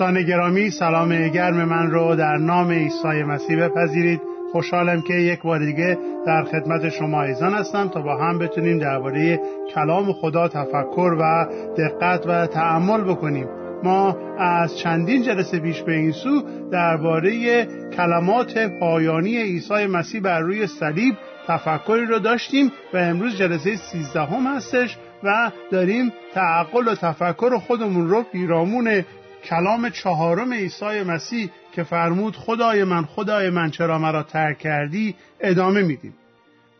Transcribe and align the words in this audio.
دوستان 0.00 0.22
گرامی 0.22 0.70
سلام 0.70 1.28
گرم 1.28 1.64
من 1.64 1.90
رو 1.90 2.16
در 2.16 2.36
نام 2.36 2.70
عیسی 2.70 3.22
مسیح 3.22 3.66
بپذیرید. 3.66 4.20
خوشحالم 4.52 5.02
که 5.02 5.14
یک 5.14 5.42
بار 5.42 5.58
دیگه 5.58 5.98
در 6.26 6.44
خدمت 6.44 6.88
شما 6.88 7.22
ایزان 7.22 7.54
هستم 7.54 7.88
تا 7.88 8.02
با 8.02 8.16
هم 8.16 8.38
بتونیم 8.38 8.78
درباره 8.78 9.40
کلام 9.74 10.12
خدا 10.12 10.48
تفکر 10.48 11.16
و 11.20 11.46
دقت 11.78 12.26
و 12.26 12.46
تعمل 12.46 13.04
بکنیم. 13.04 13.48
ما 13.82 14.16
از 14.38 14.78
چندین 14.78 15.22
جلسه 15.22 15.58
پیش 15.58 15.82
به 15.82 15.92
این 15.92 16.12
سو 16.12 16.42
درباره 16.72 17.64
کلمات 17.96 18.58
پایانی 18.80 19.36
عیسی 19.36 19.86
مسیح 19.86 20.20
بر 20.20 20.40
روی 20.40 20.66
صلیب 20.66 21.14
تفکری 21.46 22.06
رو 22.06 22.18
داشتیم 22.18 22.72
و 22.94 22.96
امروز 22.96 23.36
جلسه 23.36 23.76
سیزدهم 23.76 24.46
هستش 24.46 24.96
و 25.24 25.50
داریم 25.72 26.12
تعقل 26.34 26.88
و 26.88 26.94
تفکر 26.94 27.58
خودمون 27.58 28.08
رو 28.08 28.22
پیرامون 28.22 29.04
کلام 29.44 29.90
چهارم 29.90 30.52
عیسی 30.52 31.02
مسیح 31.02 31.50
که 31.72 31.82
فرمود 31.82 32.36
خدای 32.36 32.84
من 32.84 33.04
خدای 33.04 33.50
من 33.50 33.70
چرا 33.70 33.98
مرا 33.98 34.22
ترک 34.22 34.58
کردی؟ 34.58 35.14
ادامه 35.40 35.82
میدیم. 35.82 36.14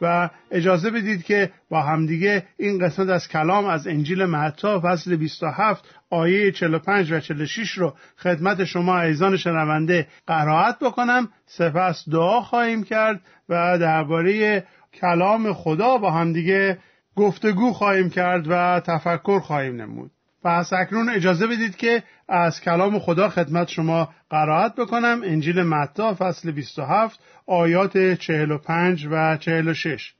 و 0.02 0.30
اجازه 0.50 0.90
بدید 0.90 1.24
که 1.24 1.50
با 1.68 1.82
همدیگه 1.82 2.42
این 2.56 2.78
قسمت 2.78 3.08
از 3.08 3.28
کلام 3.28 3.66
از 3.66 3.86
انجیل 3.86 4.24
متا 4.24 4.80
فصل 4.84 5.16
27 5.16 5.84
آیه 6.10 6.52
45 6.52 7.12
و 7.12 7.20
46 7.20 7.70
رو 7.70 7.94
خدمت 8.16 8.64
شما 8.64 9.00
ایزان 9.00 9.36
شنونده 9.36 10.08
قرائت 10.26 10.78
بکنم. 10.78 11.28
سپس 11.46 12.08
دعا 12.12 12.40
خواهیم 12.40 12.84
کرد 12.84 13.20
و 13.48 13.78
درباره 13.78 14.64
کلام 15.00 15.52
خدا 15.52 15.98
با 15.98 16.10
همدیگه 16.10 16.78
گفتگو 17.16 17.72
خواهیم 17.72 18.10
کرد 18.10 18.44
و 18.48 18.80
تفکر 18.80 19.40
خواهیم 19.40 19.80
نمود. 19.82 20.10
پس 20.44 20.72
اکنون 20.72 21.08
اجازه 21.08 21.46
بدید 21.46 21.76
که 21.76 22.02
از 22.28 22.60
کلام 22.60 22.98
خدا 22.98 23.28
خدمت 23.28 23.68
شما 23.68 24.08
قرائت 24.30 24.74
بکنم. 24.74 25.20
انجیل 25.24 25.62
متا 25.62 26.14
فصل 26.18 26.50
27 26.50 27.20
آیات 27.46 28.14
45 28.14 29.08
و 29.10 29.36
46 29.36 30.12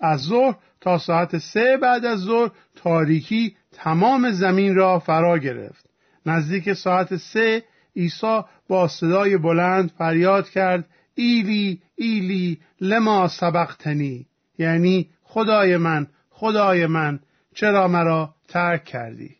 از 0.00 0.20
ظهر 0.20 0.54
تا 0.80 0.98
ساعت 0.98 1.38
سه 1.38 1.78
بعد 1.82 2.04
از 2.04 2.18
ظهر 2.18 2.50
تاریکی 2.76 3.56
تمام 3.72 4.30
زمین 4.30 4.74
را 4.74 4.98
فرا 4.98 5.38
گرفت. 5.38 5.86
نزدیک 6.26 6.72
ساعت 6.72 7.16
سه 7.16 7.62
عیسی 7.96 8.40
با 8.68 8.88
صدای 8.88 9.36
بلند 9.36 9.90
فریاد 9.98 10.50
کرد 10.50 10.84
ایلی 11.14 11.82
ایلی 11.94 12.60
لما 12.80 13.28
سبقتنی؟ 13.28 14.26
یعنی 14.58 15.10
خدای 15.22 15.76
من 15.76 16.06
خدای 16.30 16.86
من 16.86 17.20
چرا 17.54 17.88
مرا 17.88 18.34
ترک 18.48 18.84
کردی؟ 18.84 19.36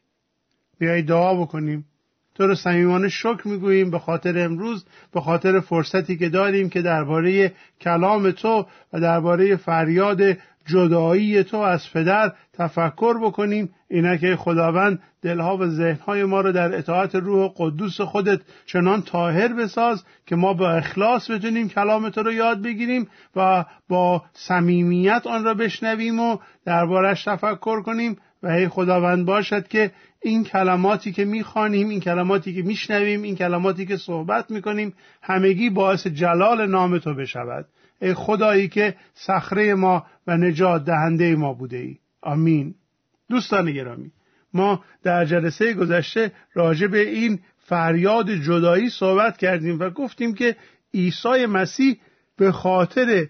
بیایی 0.79 1.03
دعا 1.03 1.35
بکنیم. 1.35 1.85
تو 2.35 2.47
رو 2.47 2.55
صمیمانه 2.55 3.09
شکر 3.09 3.49
می‌گوییم 3.49 3.91
به 3.91 3.99
خاطر 3.99 4.45
امروز 4.45 4.85
به 5.13 5.21
خاطر 5.21 5.61
فرصتی 5.61 6.17
که 6.17 6.29
داریم 6.29 6.69
که 6.69 6.83
درباره 6.83 7.53
کلام 7.81 8.31
تو 8.31 8.67
و 8.93 9.01
درباره 9.01 9.57
فریاد 9.57 10.21
جدایی 10.67 11.45
تو 11.45 11.57
از 11.57 11.93
پدر 11.93 12.33
تفکر 12.53 13.19
بکنیم. 13.19 13.71
اینا 13.89 14.17
که 14.17 14.37
خداوند 14.37 15.03
دلها 15.23 15.57
و 15.57 15.67
ذهنهای 15.67 16.25
ما 16.25 16.41
رو 16.41 16.53
در 16.53 16.79
اطاعت 16.79 17.15
روح 17.15 17.53
قدوس 17.57 18.01
خودت 18.01 18.41
چنان 18.67 19.03
طاهر 19.03 19.49
بساز 19.49 20.05
که 20.27 20.37
ما 20.37 20.55
با 20.55 20.71
اخلاص 20.71 21.31
بتونیم 21.31 21.69
کلام 21.69 22.09
تو 22.09 22.23
رو 22.23 22.33
یاد 22.33 22.63
بگیریم 22.63 23.09
و 23.37 23.65
با 23.89 24.23
صمیمیت 24.33 25.27
آن 25.27 25.45
را 25.45 25.55
بشنویم 25.55 26.21
و 26.21 26.39
دربارش 26.65 27.25
تفکر 27.25 27.83
کنیم. 27.83 28.17
و 28.43 28.47
ای 28.47 28.69
خداوند 28.69 29.27
باشد 29.27 29.69
که 29.69 29.91
این 30.25 30.45
کلماتی 30.45 31.13
که 31.13 31.25
می‌خوانیم 31.25 31.89
این 31.89 32.01
کلماتی 32.01 32.55
که 32.55 32.63
میشنویم 32.63 33.23
این 33.23 33.37
کلماتی 33.37 33.87
که 33.87 33.97
صحبت 33.97 34.51
می‌کنیم 34.51 34.95
همگی 35.23 35.71
باعث 35.71 36.07
جلال 36.07 36.67
نام 36.67 36.99
تو 36.99 37.15
بشود. 37.15 37.69
ای 38.03 38.15
خدایی 38.15 38.69
که 38.69 38.95
صخره 39.15 39.75
ما 39.75 40.07
و 40.27 40.37
نجات 40.37 40.85
دهنده 40.85 41.37
ما 41.37 41.53
بوده 41.55 41.77
ای 41.77 41.97
آمین. 42.23 42.75
دوستان 43.31 43.73
گرامی 43.73 44.11
ما 44.55 44.85
در 45.03 45.25
جلسه 45.25 45.75
گذشته 45.75 46.33
راجع 46.55 46.87
به 46.87 47.09
این 47.09 47.41
فریاد 47.59 48.31
جدایی 48.31 48.91
صحبت 48.91 49.37
کردیم 49.37 49.81
و 49.81 49.91
گفتیم 49.91 50.35
که 50.35 50.57
عیسی 50.95 51.47
مسیح 51.47 51.97
به 52.37 52.53
خاطر 52.53 53.29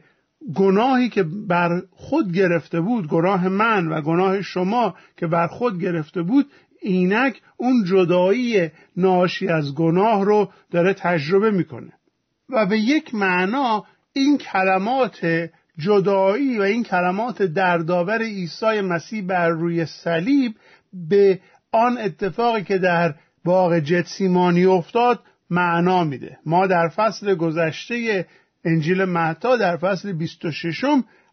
گناهی 0.54 1.08
که 1.08 1.22
بر 1.22 1.82
خود 1.90 2.32
گرفته 2.32 2.80
بود 2.80 3.08
گناه 3.08 3.48
من 3.48 3.88
و 3.88 4.00
گناه 4.00 4.42
شما 4.42 4.94
که 5.16 5.26
بر 5.26 5.46
خود 5.46 5.80
گرفته 5.80 6.22
بود 6.22 6.46
اینک 6.84 7.40
اون 7.56 7.84
جدایی 7.84 8.70
ناشی 8.96 9.48
از 9.48 9.74
گناه 9.74 10.24
رو 10.24 10.50
داره 10.70 10.94
تجربه 10.94 11.50
می‌کنه. 11.50 11.92
و 12.48 12.66
به 12.66 12.78
یک 12.78 13.14
معنا 13.14 13.84
این 14.12 14.38
کلمات 14.38 15.48
جدایی 15.78 16.58
و 16.58 16.62
این 16.62 16.84
کلمات 16.84 17.42
دردآور 17.42 18.22
عیسی 18.22 18.80
مسیح 18.80 19.26
بر 19.26 19.48
روی 19.48 19.86
صلیب 19.86 20.54
به 20.92 21.40
آن 21.72 21.98
اتفاقی 21.98 22.62
که 22.62 22.78
در 22.78 23.14
باغ 23.44 23.78
جتسیمانی 23.78 24.64
افتاد 24.64 25.20
معنا 25.50 26.04
میده. 26.04 26.38
ما 26.46 26.66
در 26.66 26.88
فصل 26.88 27.34
گذشته 27.34 28.26
انجیل 28.64 29.04
متا 29.04 29.56
در 29.56 29.76
فصل 29.76 30.12
26 30.12 30.84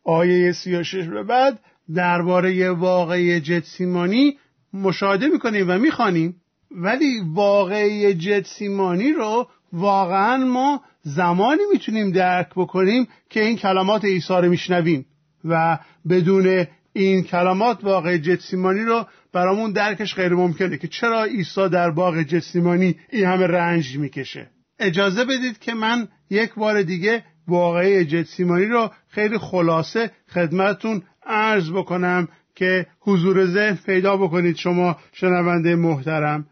آیه 0.03 0.51
36 0.51 1.07
به 1.07 1.23
بعد 1.23 1.59
درباره 1.95 2.71
واقعی 2.71 3.41
جتسیمانی 3.41 4.37
مشاهده 4.73 5.27
می‌کنیم 5.27 5.69
و 5.69 5.77
می‌خوانیم. 5.77 6.35
ولی 6.71 7.21
واقعی 7.33 8.13
جتسیمانی 8.13 9.11
رو 9.11 9.47
واقعا 9.73 10.37
ما 10.37 10.81
زمانی 11.01 11.61
می‌تونیم 11.73 12.11
درک 12.11 12.49
بکنیم 12.55 13.07
که 13.29 13.45
این 13.45 13.57
کلمات 13.57 14.05
عیسی 14.05 14.33
رو 14.33 14.49
میشنویم. 14.49 15.05
و 15.45 15.79
بدون 16.09 16.67
این 16.93 17.23
کلمات 17.23 17.83
واقع 17.83 18.17
جتسیمانی 18.17 18.81
رو 18.81 19.05
برامون 19.33 19.71
درکش 19.71 20.15
غیر 20.15 20.33
ممکنه 20.33 20.77
که 20.77 20.87
چرا 20.87 21.23
عیسی 21.23 21.69
در 21.69 21.91
باغ 21.91 22.21
جتسیمانی 22.21 22.95
این 23.09 23.25
همه 23.25 23.47
رنج 23.47 23.97
می‌کشه. 23.97 24.49
اجازه 24.79 25.25
بدید 25.25 25.59
که 25.59 25.73
من 25.73 26.07
یک 26.29 26.53
بار 26.53 26.81
دیگه 26.81 27.23
واقعی 27.47 28.05
جتسیمانی 28.05 28.65
رو 28.65 28.91
خیلی 29.07 29.37
خلاصه 29.37 30.11
خدمتون 30.33 31.03
عرض 31.25 31.71
بکنم 31.71 32.27
که 32.55 32.85
حضور 32.99 33.45
ذهن 33.45 33.77
پیدا 33.85 34.17
بکنید. 34.17 34.55
شما 34.55 34.97
شنونده 35.13 35.75
محترم 35.75 36.45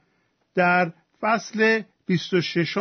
در 0.56 0.92
فصل 1.22 1.82
26 2.06 2.78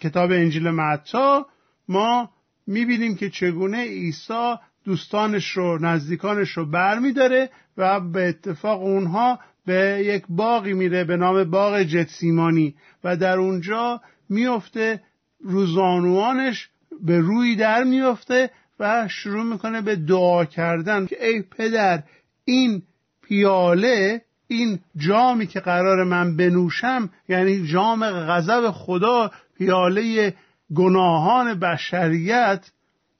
کتاب 0.00 0.30
انجیل 0.30 0.70
متا 0.70 1.46
ما 1.88 2.30
می‌بینیم 2.66 3.16
که 3.16 3.30
چگونه 3.30 3.82
عیسی 3.82 4.54
دوستانش 4.84 5.50
رو 5.50 5.78
نزدیکانش 5.78 6.50
رو 6.50 6.66
بر 6.66 6.98
میداره 6.98 7.50
و 7.76 8.00
به 8.00 8.28
اتفاق 8.28 8.82
اونها 8.82 9.38
به 9.66 10.02
یک 10.06 10.24
باقی 10.28 10.72
میره 10.72 11.04
به 11.04 11.16
نام 11.16 11.44
باغ 11.44 11.82
جتسیمانی 11.82 12.74
و 13.04 13.16
در 13.16 13.38
اونجا 13.38 14.00
میفته 14.28 15.02
روزانوانش 15.40 16.68
به 17.02 17.20
روی 17.20 17.56
در 17.56 17.84
میفته 17.84 18.50
و 18.80 19.08
شروع 19.08 19.44
می‌کنه 19.44 19.80
به 19.80 19.96
دعا 19.96 20.44
کردن 20.44 21.06
که 21.06 21.26
ای 21.26 21.42
پدر 21.42 22.02
این 22.44 22.82
پیاله 23.22 24.22
این 24.48 24.78
جامی 24.96 25.46
که 25.46 25.60
قرار 25.60 26.04
من 26.04 26.36
بنوشم 26.36 27.10
یعنی 27.28 27.66
جام 27.66 28.10
غضب 28.10 28.70
خدا 28.70 29.30
پیاله 29.58 30.34
گناهان 30.74 31.58
بشریت 31.58 32.70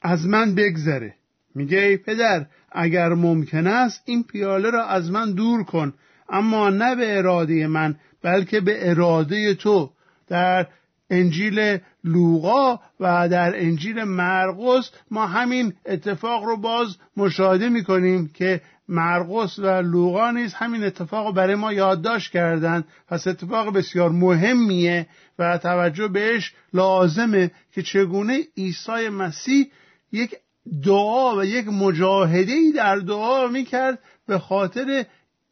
از 0.03 0.27
من 0.27 0.55
بگذره. 0.55 1.15
میگه 1.55 1.79
ای 1.79 1.97
پدر 1.97 2.47
اگر 2.73 3.09
ممکن 3.09 3.67
است 3.67 4.03
این 4.05 4.23
پیاله 4.23 4.71
را 4.71 4.87
از 4.87 5.11
من 5.11 5.33
دور 5.33 5.65
کن. 5.65 5.95
اما 6.29 6.71
نه 6.71 6.95
به 6.97 7.19
اراده 7.19 7.67
من 7.67 7.97
بلکه 8.23 8.61
به 8.61 8.91
اراده 8.91 9.55
تو. 9.55 9.91
در 10.29 10.67
انجیل 11.11 11.79
لوقا 12.05 12.81
و 13.01 13.29
در 13.29 13.53
انجیل 13.57 14.05
مرقس 14.05 14.91
ما 15.11 15.27
همین 15.27 15.73
اتفاق 15.87 16.45
رو 16.45 16.57
باز 16.57 16.97
مشاهده 17.17 17.69
می‌کنیم 17.69 18.29
که 18.29 18.61
مرقس 18.93 19.59
و 19.59 19.67
لوقا 19.67 20.31
نیز 20.31 20.55
همین 20.55 20.85
اتفاق 20.85 21.35
برای 21.35 21.55
ما 21.55 21.73
یادداشت 21.73 22.33
کردند 22.33 22.85
پس 23.09 23.27
اتفاق 23.27 23.77
بسیار 23.77 24.11
مهمیه 24.11 25.07
و 25.39 25.59
توجه 25.59 26.09
بهش 26.09 26.55
لازمه 26.75 27.51
که 27.73 27.83
چگونه 27.83 28.41
عیسی 28.57 29.09
مسیح 29.09 29.71
یک 30.13 30.35
دعا 30.85 31.37
و 31.37 31.45
یک 31.45 31.69
مجاهده 31.69 32.53
ای 32.53 32.73
در 32.73 32.97
دعا 32.97 33.47
می‌کرد 33.47 33.99
به 34.27 34.39
خاطر 34.39 35.05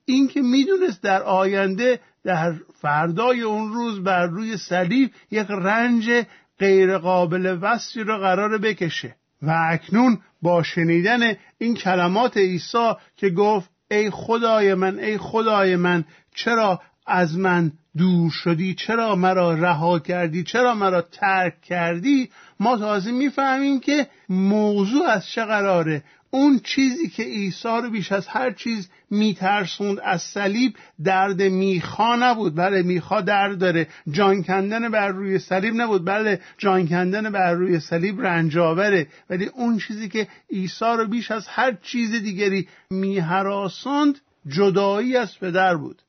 اینکه 0.05 0.41
می‌دونست 0.43 1.03
در 1.03 1.23
آینده 1.23 2.01
در 2.25 2.55
فردای 2.81 3.41
اون 3.41 3.73
روز 3.73 4.03
بر 4.03 4.27
روی 4.27 4.57
صلیب 4.57 5.11
یک 5.31 5.47
رنج 5.49 6.25
غیرقابل 6.59 7.59
وصفی 7.61 8.05
را 8.05 8.19
قرار 8.19 8.59
بکشه. 8.59 9.17
و 9.43 9.67
اکنون 9.71 10.19
با 10.43 10.63
شنیدن 10.63 11.35
این 11.59 11.75
کلمات 11.75 12.37
عیسی 12.37 12.93
که 13.17 13.31
گفت 13.31 13.71
ای 13.91 14.11
خدای 14.11 14.75
من 14.75 14.99
ای 14.99 15.19
خدای 15.19 15.77
من 15.77 16.05
چرا 16.35 16.81
از 17.07 17.39
من 17.39 17.73
دور 17.97 18.31
شدی؟ 18.31 18.75
چرا 18.75 19.15
مرا 19.15 19.55
رها 19.55 19.99
کردی؟ 19.99 20.43
چرا 20.45 20.75
مرا 20.75 21.03
ترک 21.03 21.61
کردی؟ 21.61 22.31
ما 22.61 22.77
تازه 22.77 23.13
می‌فهمیم 23.13 23.81
که 23.81 24.07
موضوع 24.29 25.07
از 25.07 25.27
چه 25.27 25.45
قراره. 25.45 26.05
اون 26.31 26.61
چیزی 26.65 27.09
که 27.09 27.23
عیسی 27.23 27.69
رو 27.69 27.91
بیش 27.91 28.13
از 28.13 28.27
هر 28.27 28.51
چیز 28.51 28.89
میترسوند 29.11 30.01
از 30.05 30.23
صلیب 30.23 30.77
درد 31.05 31.43
میخا 31.43 32.17
نبود. 32.17 32.57
بله 32.57 32.83
میخا 32.83 33.21
درد 33.21 33.59
داره. 33.59 33.87
جان 34.11 34.43
کندن 34.43 34.89
بر 34.89 35.09
روی 35.09 35.39
صلیب 35.39 35.75
نبود. 35.75 36.05
بله 36.05 36.41
جان 36.59 36.89
کندن 36.89 37.31
بر 37.31 37.53
روی 37.53 37.81
صلیب 37.81 38.21
رنجاوره. 38.21 39.07
ولی 39.31 39.47
اون 39.47 39.79
چیزی 39.79 40.09
که 40.09 40.29
عیسی 40.51 40.85
رو 40.99 41.07
بیش 41.07 41.31
از 41.31 41.49
هر 41.49 41.77
چیز 41.83 42.11
دیگری 42.11 42.69
میهراساند 42.91 44.19
جدایی 44.47 45.17
از 45.17 45.39
پدر 45.39 45.77
بود. 45.77 46.03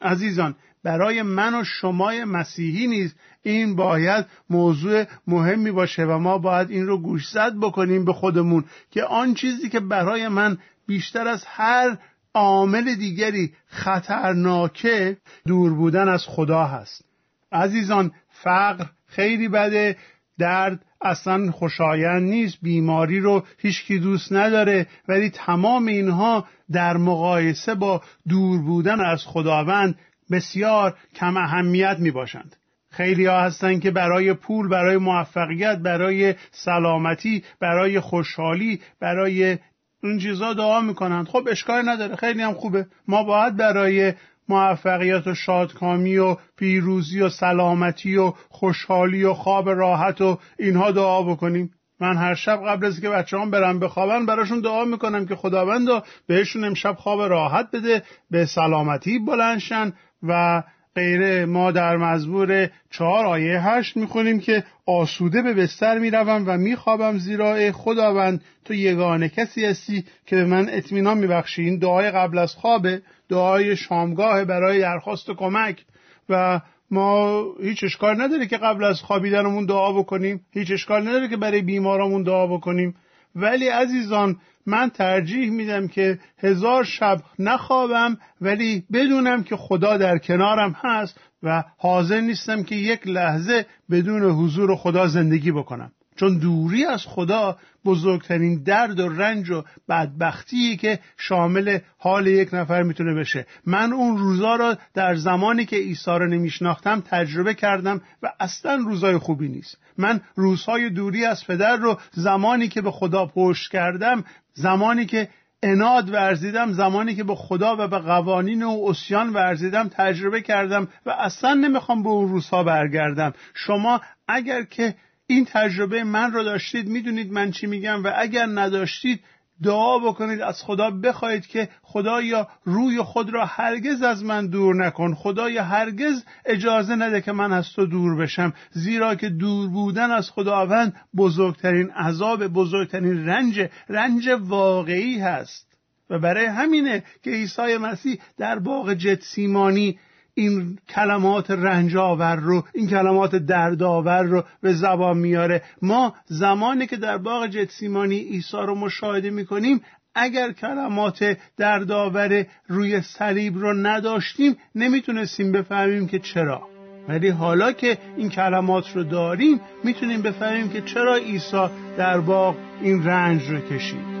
عزیزان 0.00 0.56
برای 0.84 1.22
من 1.22 1.60
و 1.60 1.64
شمای 1.64 2.24
مسیحی 2.24 2.86
نیز 2.86 3.14
این 3.42 3.76
باید 3.76 4.26
موضوع 4.50 5.04
مهمی 5.26 5.70
باشه 5.70 6.04
و 6.04 6.18
ما 6.18 6.38
باید 6.38 6.70
این 6.70 6.86
رو 6.86 6.98
گوشزد 6.98 7.54
بکنیم 7.60 8.04
به 8.04 8.12
خودمون 8.12 8.64
که 8.90 9.04
آن 9.04 9.34
چیزی 9.34 9.68
که 9.68 9.80
برای 9.80 10.28
من 10.28 10.58
بیشتر 10.86 11.28
از 11.28 11.44
هر 11.46 11.98
عامل 12.34 12.94
دیگری 12.94 13.52
خطرناکه 13.66 15.16
دور 15.46 15.74
بودن 15.74 16.08
از 16.08 16.24
خدا 16.26 16.64
هست. 16.64 17.04
عزیزان 17.52 18.12
فقر 18.28 18.86
خیلی 19.06 19.48
بده 19.48 19.96
درد 20.38 20.84
اصلا 21.00 21.50
خوشایند 21.50 22.22
نیست 22.22 22.58
بیماری 22.62 23.20
رو 23.20 23.44
هیچکی 23.58 23.98
دوست 23.98 24.32
نداره 24.32 24.86
ولی 25.08 25.30
تمام 25.30 25.86
اینها 25.86 26.46
در 26.72 26.96
مقایسه 26.96 27.74
با 27.74 28.02
دور 28.28 28.62
بودن 28.62 29.00
از 29.00 29.24
خداوند 29.26 29.98
بسیار 30.30 30.94
کم 31.14 31.36
اهمیت 31.36 31.96
می 31.98 32.10
باشند 32.10 32.56
خیلی 32.90 33.26
ها 33.26 33.40
هستن 33.40 33.78
که 33.80 33.90
برای 33.90 34.32
پول 34.34 34.68
برای 34.68 34.96
موفقیت 34.96 35.78
برای 35.78 36.34
سلامتی 36.50 37.44
برای 37.60 38.00
خوشحالی 38.00 38.80
برای 39.00 39.58
اون 40.02 40.18
چیزا 40.18 40.54
دعا 40.54 40.80
می‌کنند. 40.80 41.28
خب 41.28 41.48
اشکال 41.50 41.88
نداره. 41.88 42.16
خیلی 42.16 42.42
هم 42.42 42.52
خوبه. 42.52 42.86
ما 43.08 43.22
باید 43.22 43.56
برای 43.56 44.12
موفقیت 44.48 45.26
و 45.26 45.34
شادکامی 45.34 46.16
و 46.16 46.36
پیروزی 46.56 47.20
و 47.20 47.28
سلامتی 47.28 48.16
و 48.16 48.32
خوشحالی 48.48 49.24
و 49.24 49.34
خواب 49.34 49.70
راحت 49.70 50.20
و 50.20 50.38
اینها 50.58 50.90
دعا 50.90 51.22
بکنیم. 51.22 51.70
من 52.00 52.16
هر 52.16 52.34
شب 52.34 52.60
قبل 52.66 52.86
از 52.86 53.00
که 53.00 53.10
بچه 53.10 53.38
هم 53.38 53.50
برم 53.50 53.78
بخوابن 53.78 54.26
براشون 54.26 54.60
دعا 54.60 54.84
می‌کنم 54.84 55.26
که 55.26 55.36
خداوند 55.36 55.88
بهشون 56.26 56.64
امشب 56.64 56.96
خواب 56.98 57.22
راحت 57.22 57.70
بده 57.70 58.02
به 58.30 58.46
سلامتی 58.46 59.18
بلنشن 59.18 59.92
و 60.28 60.62
غیره 60.96 61.46
ما 61.46 61.70
در 61.70 61.96
مزبور 61.96 62.70
چهار 62.90 63.26
آیه 63.26 63.60
هشت 63.60 63.96
می‌خونیم 63.96 64.40
که 64.40 64.64
آسوده 64.86 65.42
به 65.42 65.54
بستر 65.54 65.98
می‌روم 65.98 66.44
و 66.46 66.58
میخوابم 66.58 67.18
زیرا 67.18 67.72
خداوند. 67.72 68.40
تو 68.64 68.74
یگانه 68.74 69.28
کسی 69.28 69.64
هستی 69.64 70.04
که 70.26 70.36
به 70.36 70.44
من 70.44 70.68
اطمینان 70.70 71.18
میبخشی. 71.18 71.62
این 71.62 71.78
دعای 71.78 72.10
قبل 72.10 72.38
از 72.38 72.54
خوابه. 72.54 73.02
دعای 73.28 73.76
شامگاه 73.76 74.44
برای 74.44 74.80
درخواست 74.80 75.30
کمک. 75.30 75.84
و 76.28 76.60
ما 76.90 77.44
هیچ 77.62 77.84
اشکال 77.84 78.22
نداره 78.22 78.46
که 78.46 78.56
قبل 78.56 78.84
از 78.84 79.02
خوابیدنمون 79.02 79.66
دعا 79.66 79.92
بکنیم. 79.92 80.40
هیچ 80.52 80.70
اشکال 80.70 81.08
نداره 81.08 81.28
که 81.28 81.36
برای 81.36 81.62
بیمارامون 81.62 82.22
دعا 82.22 82.46
بکنیم. 82.46 82.94
ولی 83.36 83.68
عزیزان 83.68 84.36
من 84.66 84.90
ترجیح 84.90 85.50
میدم 85.50 85.88
که 85.88 86.18
هزار 86.38 86.84
شب 86.84 87.18
نخوابم 87.38 88.18
ولی 88.40 88.84
بدونم 88.92 89.42
که 89.42 89.56
خدا 89.56 89.96
در 89.96 90.18
کنارم 90.18 90.76
هست 90.78 91.20
و 91.42 91.64
حاضر 91.78 92.20
نیستم 92.20 92.62
که 92.62 92.74
یک 92.74 93.06
لحظه 93.06 93.66
بدون 93.90 94.22
حضور 94.22 94.76
خدا 94.76 95.06
زندگی 95.06 95.52
بکنم. 95.52 95.92
چون 96.16 96.38
دوری 96.38 96.84
از 96.84 97.02
خدا 97.06 97.58
بزرگترین 97.84 98.62
درد 98.62 99.00
و 99.00 99.08
رنج 99.08 99.50
و 99.50 99.62
بدبختی 99.88 100.76
که 100.76 100.98
شامل 101.16 101.78
حال 101.98 102.26
یک 102.26 102.54
نفر 102.54 102.82
می‌تونه 102.82 103.14
بشه. 103.14 103.46
من 103.66 103.92
اون 103.92 104.18
روزا 104.18 104.56
را 104.56 104.76
در 104.94 105.14
زمانی 105.14 105.64
که 105.64 105.76
عیسی 105.76 106.10
را 106.10 106.26
نمیشناختم 106.26 107.02
تجربه 107.06 107.54
کردم 107.54 108.00
و 108.22 108.32
اصلا 108.40 108.74
روزای 108.74 109.18
خوبی 109.18 109.48
نیست. 109.48 109.78
من 109.98 110.20
روزهای 110.34 110.90
دوری 110.90 111.24
از 111.24 111.46
پدر 111.46 111.76
رو 111.76 111.98
زمانی 112.12 112.68
که 112.68 112.82
به 112.82 112.90
خدا 112.90 113.26
پشت 113.26 113.72
کردم 113.72 114.24
زمانی 114.54 115.06
که 115.06 115.28
اناد 115.62 116.10
ورزیدم 116.10 116.72
زمانی 116.72 117.14
که 117.14 117.24
به 117.24 117.34
خدا 117.34 117.76
و 117.78 117.88
به 117.88 117.98
قوانین 117.98 118.62
و 118.62 118.84
اسیان 118.88 119.32
ورزیدم 119.32 119.88
تجربه 119.88 120.40
کردم 120.40 120.88
و 121.06 121.10
اصلا 121.10 121.54
نمی‌خوام 121.54 122.02
به 122.02 122.08
اون 122.08 122.28
روزها 122.28 122.62
برگردم. 122.62 123.32
شما 123.54 124.00
اگر 124.28 124.62
که 124.62 124.94
این 125.26 125.44
تجربه 125.44 126.04
من 126.04 126.32
رو 126.32 126.44
داشتید 126.44 126.88
می‌دونید 126.88 127.32
من 127.32 127.50
چی 127.50 127.66
میگم 127.66 128.04
و 128.04 128.12
اگر 128.16 128.46
نداشتید 128.46 129.20
دعا 129.62 129.98
بکنید 129.98 130.40
از 130.40 130.62
خدا 130.62 130.90
بخواهید 130.90 131.46
که 131.46 131.68
خدایا 131.82 132.48
روی 132.64 133.02
خود 133.02 133.30
را 133.30 133.44
هرگز 133.44 134.02
از 134.02 134.24
من 134.24 134.46
دور 134.46 134.86
نکن. 134.86 135.14
خدایا 135.14 135.64
هرگز 135.64 136.24
اجازه 136.44 136.94
نده 136.94 137.20
که 137.20 137.32
من 137.32 137.52
از 137.52 137.72
تو 137.72 137.86
دور 137.86 138.16
بشم. 138.16 138.52
زیرا 138.70 139.14
که 139.14 139.28
دور 139.28 139.68
بودن 139.68 140.10
از 140.10 140.30
خداوند 140.30 140.94
بزرگترین 141.16 141.90
عذاب 141.90 142.46
بزرگترین 142.46 143.26
رنج 143.26 143.68
رنج 143.88 144.28
واقعی 144.40 145.18
هست. 145.18 145.74
و 146.10 146.18
برای 146.18 146.46
همینه 146.46 147.04
که 147.22 147.30
عیسی 147.30 147.76
مسیح 147.76 148.20
در 148.38 148.58
باغ 148.58 148.94
جتسیمانی 148.94 149.98
این 150.34 150.78
کلمات 150.88 151.50
رنجاور 151.50 152.36
رو 152.36 152.64
این 152.74 152.88
کلمات 152.88 153.36
دردآور 153.36 154.22
رو 154.22 154.44
به 154.60 154.72
زبان 154.72 155.18
میاره. 155.18 155.62
ما 155.82 156.14
زمانی 156.26 156.86
که 156.86 156.96
در 156.96 157.18
باغ 157.18 157.46
جتسیمانی 157.46 158.18
عیسی 158.18 158.56
رو 158.56 158.74
مشاهده 158.74 159.30
می‌کنیم 159.30 159.80
اگر 160.14 160.52
کلمات 160.52 161.36
دردآور 161.56 162.46
روی 162.68 163.00
صلیب 163.00 163.58
رو 163.58 163.72
نداشتیم 163.72 164.56
نمی‌تونستیم 164.74 165.52
بفهمیم 165.52 166.06
که 166.06 166.18
چرا. 166.18 166.68
ولی 167.08 167.28
حالا 167.28 167.72
که 167.72 167.98
این 168.16 168.30
کلمات 168.30 168.96
رو 168.96 169.04
داریم 169.04 169.60
می‌تونیم 169.84 170.22
بفهمیم 170.22 170.68
که 170.68 170.80
چرا 170.80 171.16
عیسی 171.16 171.66
در 171.96 172.20
باغ 172.20 172.56
این 172.82 173.04
رنج 173.04 173.50
رو 173.50 173.60
کشید. 173.60 174.13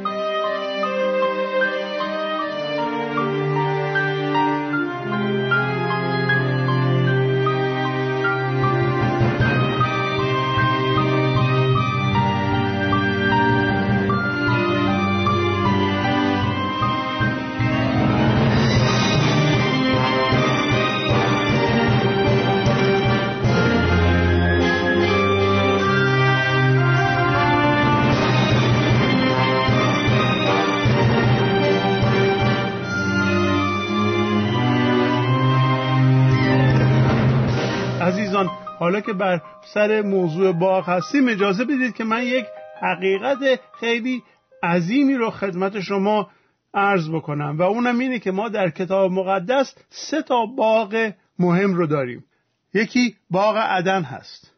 حالا 38.84 39.00
که 39.00 39.12
بر 39.12 39.42
سر 39.74 40.02
موضوع 40.02 40.52
باغ 40.52 40.88
هستیم 40.88 41.28
اجازه 41.28 41.64
بدید 41.64 41.94
که 41.94 42.04
من 42.04 42.22
یک 42.22 42.46
حقیقت 42.80 43.60
خیلی 43.80 44.22
عظیمی 44.62 45.14
رو 45.14 45.30
خدمت 45.30 45.80
شما 45.80 46.30
عرض 46.74 47.10
بکنم 47.10 47.56
و 47.58 47.62
اونم 47.62 47.98
اینه 47.98 48.18
که 48.18 48.30
ما 48.30 48.48
در 48.48 48.70
کتاب 48.70 49.12
مقدس 49.12 49.74
سه 49.90 50.22
تا 50.22 50.46
باغ 50.46 51.12
مهم 51.38 51.74
رو 51.74 51.86
داریم. 51.86 52.24
یکی 52.74 53.16
باغ 53.30 53.56
عدن 53.56 54.02
هست. 54.02 54.52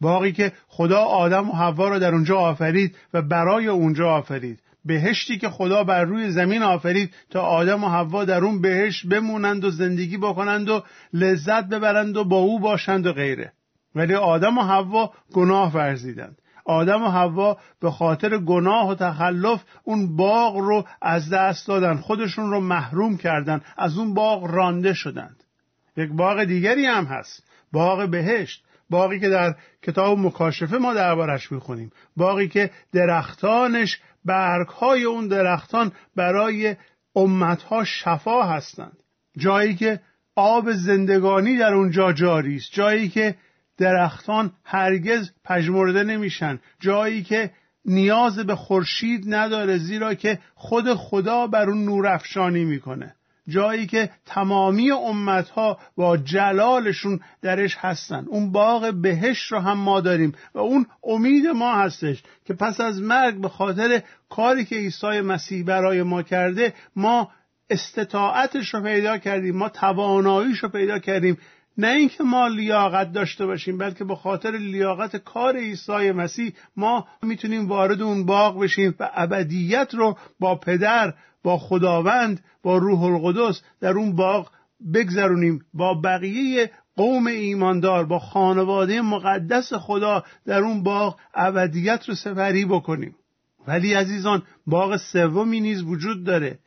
باقی 0.00 0.32
که 0.32 0.52
خدا 0.68 1.00
آدم 1.00 1.50
و 1.50 1.52
حوا 1.52 1.88
رو 1.88 1.98
در 1.98 2.14
اونجا 2.14 2.38
آفرید 2.38 2.96
و 3.14 3.22
برای 3.22 3.66
اونجا 3.66 4.10
آفرید. 4.10 4.60
بهشتی 4.84 5.38
که 5.38 5.48
خدا 5.48 5.84
بر 5.84 6.04
روی 6.04 6.30
زمین 6.30 6.62
آفرید 6.62 7.14
تا 7.30 7.40
آدم 7.40 7.84
و 7.84 7.88
حوا 7.88 8.24
در 8.24 8.44
اون 8.44 8.60
بهشت 8.60 9.06
بمونند 9.06 9.64
و 9.64 9.70
زندگی 9.70 10.16
بکنند 10.16 10.68
و 10.68 10.82
لذت 11.12 11.64
ببرند 11.68 12.16
و 12.16 12.24
با 12.24 12.36
او 12.36 12.60
باشند 12.60 13.06
و 13.06 13.12
غیره. 13.12 13.52
ولی 13.94 14.14
آدم 14.14 14.58
و 14.58 14.62
حوا 14.62 15.12
گناه 15.32 15.72
ورزیدند. 15.72 16.38
آدم 16.64 17.02
و 17.02 17.08
حوا 17.08 17.56
به 17.80 17.90
خاطر 17.90 18.38
گناه 18.38 18.88
و 18.88 18.94
تخلف 18.94 19.64
اون 19.84 20.16
باغ 20.16 20.56
رو 20.56 20.84
از 21.02 21.30
دست 21.30 21.68
دادن 21.68 21.96
خودشون 21.96 22.50
رو 22.50 22.60
محروم 22.60 23.16
کردن 23.16 23.60
از 23.76 23.98
اون 23.98 24.14
باغ 24.14 24.44
رانده 24.44 24.94
شدند. 24.94 25.44
یک 25.96 26.10
باغ 26.10 26.44
دیگری 26.44 26.86
هم 26.86 27.04
هست. 27.04 27.42
باغ 27.72 28.10
بهشت 28.10 28.64
باقی 28.90 29.20
که 29.20 29.28
در 29.28 29.54
کتاب 29.82 30.18
مکاشفه 30.18 30.76
ما 30.76 30.94
دربارش 30.94 31.52
می‌خونیم. 31.52 31.90
باقی 32.16 32.48
که 32.48 32.70
درختانش 32.92 34.00
برگهای 34.24 35.04
اون 35.04 35.28
درختان 35.28 35.92
برای 36.16 36.76
امتها 37.16 37.84
شفا 37.84 38.42
هستند. 38.42 38.96
جایی 39.38 39.74
که 39.74 40.00
آب 40.36 40.72
زندگانی 40.72 41.56
در 41.58 41.74
اونجا 41.74 42.12
جاری 42.12 42.56
است. 42.56 42.72
جایی 42.72 43.08
که 43.08 43.34
درختان 43.82 44.52
هرگز 44.64 45.30
پژمرده 45.44 46.02
نمیشن. 46.02 46.60
جایی 46.80 47.22
که 47.22 47.50
نیاز 47.84 48.38
به 48.38 48.54
خورشید 48.54 49.34
نداره 49.34 49.78
زیرا 49.78 50.14
که 50.14 50.38
خود 50.54 50.94
خدا 50.94 51.46
بر 51.46 51.70
اون 51.70 51.84
نور 51.84 52.06
افشانی 52.06 52.64
می‌کنه. 52.64 53.14
جایی 53.48 53.86
که 53.86 54.10
تمامی 54.26 54.90
امتها 54.90 55.78
با 55.96 56.16
جلالشون 56.16 57.20
درش 57.42 57.76
هستن. 57.78 58.24
اون 58.28 58.52
باغ 58.52 58.94
بهش 58.94 59.52
رو 59.52 59.58
هم 59.58 59.78
ما 59.78 60.00
داریم 60.00 60.32
و 60.54 60.58
اون 60.58 60.86
امید 61.04 61.46
ما 61.46 61.74
هستش 61.74 62.22
که 62.44 62.54
پس 62.54 62.80
از 62.80 63.00
مرگ 63.00 63.40
به 63.40 63.48
خاطر 63.48 64.02
کاری 64.30 64.64
که 64.64 64.76
عیسی 64.76 65.20
مسیح 65.20 65.64
برای 65.64 66.02
ما 66.02 66.22
کرده 66.22 66.74
ما 66.96 67.30
استطاعتش 67.70 68.74
رو 68.74 68.82
پیدا 68.82 69.18
کردیم 69.18 69.56
ما 69.56 69.68
تواناییش 69.68 70.58
رو 70.58 70.68
پیدا 70.68 70.98
کردیم 70.98 71.38
نه 71.78 71.88
اینکه 71.88 72.24
ما 72.24 72.48
لیاقت 72.48 73.12
داشته 73.12 73.46
باشیم 73.46 73.78
بلکه 73.78 74.04
به 74.04 74.16
خاطر 74.16 74.50
لیاقت 74.50 75.16
کار 75.16 75.56
عیسی 75.56 76.12
مسیح 76.12 76.52
ما 76.76 77.06
می‌تونیم 77.22 77.68
وارد 77.68 78.02
اون 78.02 78.26
باغ 78.26 78.58
بشیم 78.58 78.94
و 79.00 79.10
ابدیت 79.14 79.94
رو 79.94 80.18
با 80.40 80.54
پدر 80.54 81.14
با 81.42 81.58
خداوند 81.58 82.44
با 82.62 82.78
روح 82.78 83.02
القدس 83.02 83.62
در 83.80 83.90
اون 83.90 84.16
باغ 84.16 84.50
بگذرونیم. 84.94 85.64
با 85.74 85.94
بقیه 85.94 86.70
قوم 86.96 87.26
ایماندار 87.26 88.04
با 88.04 88.18
خانواده 88.18 89.00
مقدس 89.00 89.72
خدا 89.74 90.24
در 90.46 90.62
اون 90.62 90.82
باغ 90.82 91.18
ابدیت 91.34 92.08
رو 92.08 92.14
سپری 92.14 92.64
بکنیم. 92.64 93.16
ولی 93.66 93.94
عزیزان 93.94 94.42
باغ 94.66 94.96
سومی 94.96 95.60
نیز 95.60 95.82
وجود 95.82 96.24
داره. 96.24 96.58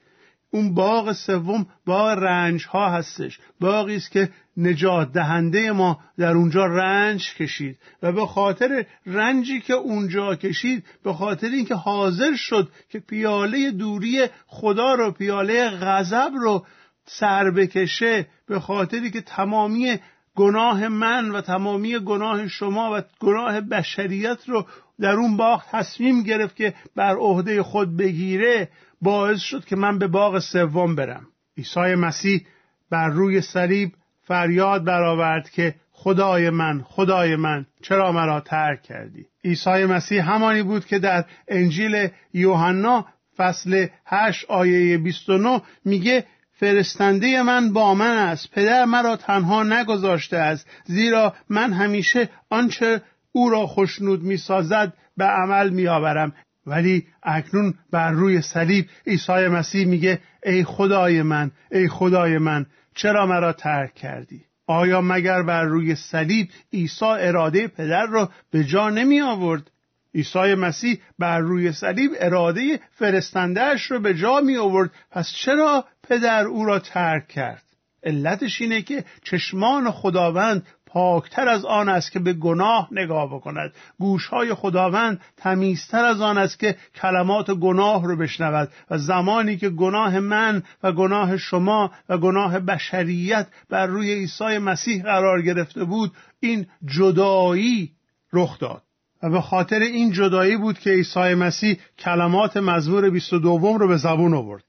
اون 0.56 0.74
باغ 0.74 1.12
سوم 1.12 1.66
باغ 1.86 2.10
رنج 2.10 2.66
ها 2.66 2.90
هستش. 2.90 3.40
باغی 3.60 3.96
است 3.96 4.12
که 4.12 4.30
نجات 4.58 5.12
دهنده 5.12 5.72
ما 5.72 6.00
در 6.18 6.32
اونجا 6.32 6.66
رنج 6.66 7.36
کشید 7.36 7.78
و 8.02 8.12
به 8.12 8.26
خاطر 8.26 8.86
رنجی 9.06 9.62
که 9.62 9.74
اونجا 9.74 10.36
کشید 10.36 10.84
به 11.04 11.14
خاطر 11.14 11.48
اینکه 11.48 11.76
حاضر 11.76 12.36
شد 12.36 12.70
که 12.90 13.00
پیاله 13.00 13.72
دوری 13.72 14.26
خدا 14.48 14.94
رو 14.94 15.12
پیاله 15.12 15.70
غضب 15.70 16.32
رو 16.34 16.66
سر 17.06 17.52
بکشه 17.52 18.28
به 18.48 18.60
خاطری 18.60 19.12
که 19.12 19.22
تمامی 19.22 19.98
گناه 20.36 20.88
من 20.88 21.32
و 21.32 21.42
تمامی 21.42 22.00
گناه 22.00 22.48
شما 22.48 22.98
و 22.98 23.02
گناه 23.20 23.62
بشریت 23.62 24.50
رو 24.50 24.66
در 25.00 25.14
اون 25.14 25.38
باغ 25.38 25.64
تصمیم 25.72 26.24
گرفت 26.24 26.56
که 26.56 26.74
بر 26.96 27.16
عهده 27.16 27.64
خود 27.64 27.98
بگیره 27.98 28.70
باعث 29.02 29.40
شد 29.40 29.66
که 29.66 29.76
من 29.76 30.00
به 30.00 30.08
باغ 30.08 30.40
سوم 30.40 30.96
برم. 30.96 31.28
عیسی 31.58 31.96
مسیح 31.96 32.46
بر 32.90 33.10
روی 33.10 33.42
صلیب 33.42 33.92
فریاد 34.24 34.84
برآورد 34.84 35.50
که 35.50 35.76
خدای 35.92 36.50
من 36.50 36.82
خدای 36.82 37.36
من 37.36 37.66
چرا 37.82 38.12
مرا 38.12 38.42
ترک 38.42 38.82
کردی؟ 38.82 39.26
عیسی 39.44 39.86
مسیح 39.86 40.32
همانی 40.32 40.64
بود 40.64 40.86
که 40.86 41.00
در 41.00 41.26
انجیل 41.48 42.08
یوحنا 42.34 43.06
فصل 43.38 43.88
8 44.06 44.46
آیه 44.50 44.98
29 44.98 45.62
میگه 45.86 46.26
فرستنده 46.52 47.44
من 47.44 47.74
با 47.74 47.94
من 47.94 48.18
است. 48.18 48.52
پدر 48.52 48.86
مرا 48.86 49.16
تنها 49.16 49.64
نگذاشته 49.64 50.38
است 50.38 50.68
زیرا 50.86 51.34
من 51.50 51.74
همیشه 51.74 52.30
آنچه 52.50 53.02
او 53.32 53.50
را 53.50 53.68
خوشنود 53.68 54.24
می‌سازد 54.24 54.94
به 55.18 55.26
عمل 55.26 55.70
میآورم. 55.70 56.34
ولی 56.66 57.08
اکنون 57.24 57.74
بر 57.92 58.12
روی 58.12 58.42
صلیب 58.42 58.86
عیسی 59.08 59.48
مسیح 59.48 59.86
میگه 59.86 60.20
ای 60.44 60.64
خدای 60.64 61.22
من 61.22 61.52
ای 61.72 61.88
خدای 61.88 62.38
من 62.38 62.66
چرا 62.96 63.26
مرا 63.26 63.54
ترک 63.54 63.94
کردی؟ 63.94 64.42
آیا 64.68 65.02
مگر 65.02 65.44
بر 65.44 65.64
روی 65.64 65.96
صلیب 65.96 66.50
عیسی 66.74 67.06
اراده 67.06 67.68
پدر 67.68 68.06
را 68.06 68.30
به 68.52 68.64
جا 68.64 68.90
نمی 68.90 69.22
آورد؟ 69.22 69.72
عیسی 70.16 70.56
مسیح 70.56 71.00
بر 71.20 71.40
روی 71.40 71.72
صلیب 71.72 72.12
اراده 72.20 72.80
فرستندهش 72.92 73.92
رو 73.92 74.00
به 74.00 74.14
جا 74.14 74.40
می 74.40 74.58
آورد. 74.58 74.92
پس 75.12 75.32
چرا 75.32 75.86
پدر 76.04 76.46
او 76.46 76.66
را 76.66 76.80
ترک 76.80 77.28
کرد؟ 77.28 77.64
علتش 78.04 78.62
اینه 78.62 78.82
که 78.82 79.06
چشمان 79.24 79.92
خداوند 79.92 80.68
پاکتر 80.96 81.48
از 81.48 81.66
آن 81.66 81.90
است 81.90 82.12
که 82.12 82.20
به 82.20 82.34
گناه 82.34 82.88
نگاه 82.92 83.36
بکند. 83.36 83.74
گوشهای 84.00 84.54
خداوند 84.54 85.22
تمیزتر 85.38 86.06
از 86.06 86.22
آن 86.22 86.38
است 86.38 86.60
که 86.60 86.76
کلمات 86.96 87.52
گناه 87.52 88.08
رو 88.08 88.18
بشنود 88.18 88.70
و 88.92 88.98
زمانی 88.98 89.58
که 89.58 89.70
گناه 89.70 90.20
من 90.20 90.64
و 90.84 90.92
گناه 90.92 91.38
شما 91.38 91.92
و 92.10 92.18
گناه 92.18 92.60
بشریت 92.60 93.48
بر 93.70 93.86
روی 93.86 94.14
عیسی 94.14 94.58
مسیح 94.58 95.04
قرار 95.04 95.42
گرفته 95.42 95.84
بود 95.84 96.12
این 96.40 96.68
جدایی 96.86 97.92
رخ 98.34 98.60
داد. 98.60 98.82
و 99.24 99.30
به 99.30 99.42
خاطر 99.42 99.80
این 99.80 100.12
جدایی 100.12 100.58
بود 100.58 100.80
که 100.80 100.90
عیسی 100.90 101.34
مسیح 101.34 101.78
کلمات 102.00 102.58
مزمور 102.58 103.10
22 103.10 103.78
رو 103.78 103.88
به 103.88 103.98
زبون 103.98 104.34
آورد. 104.34 104.64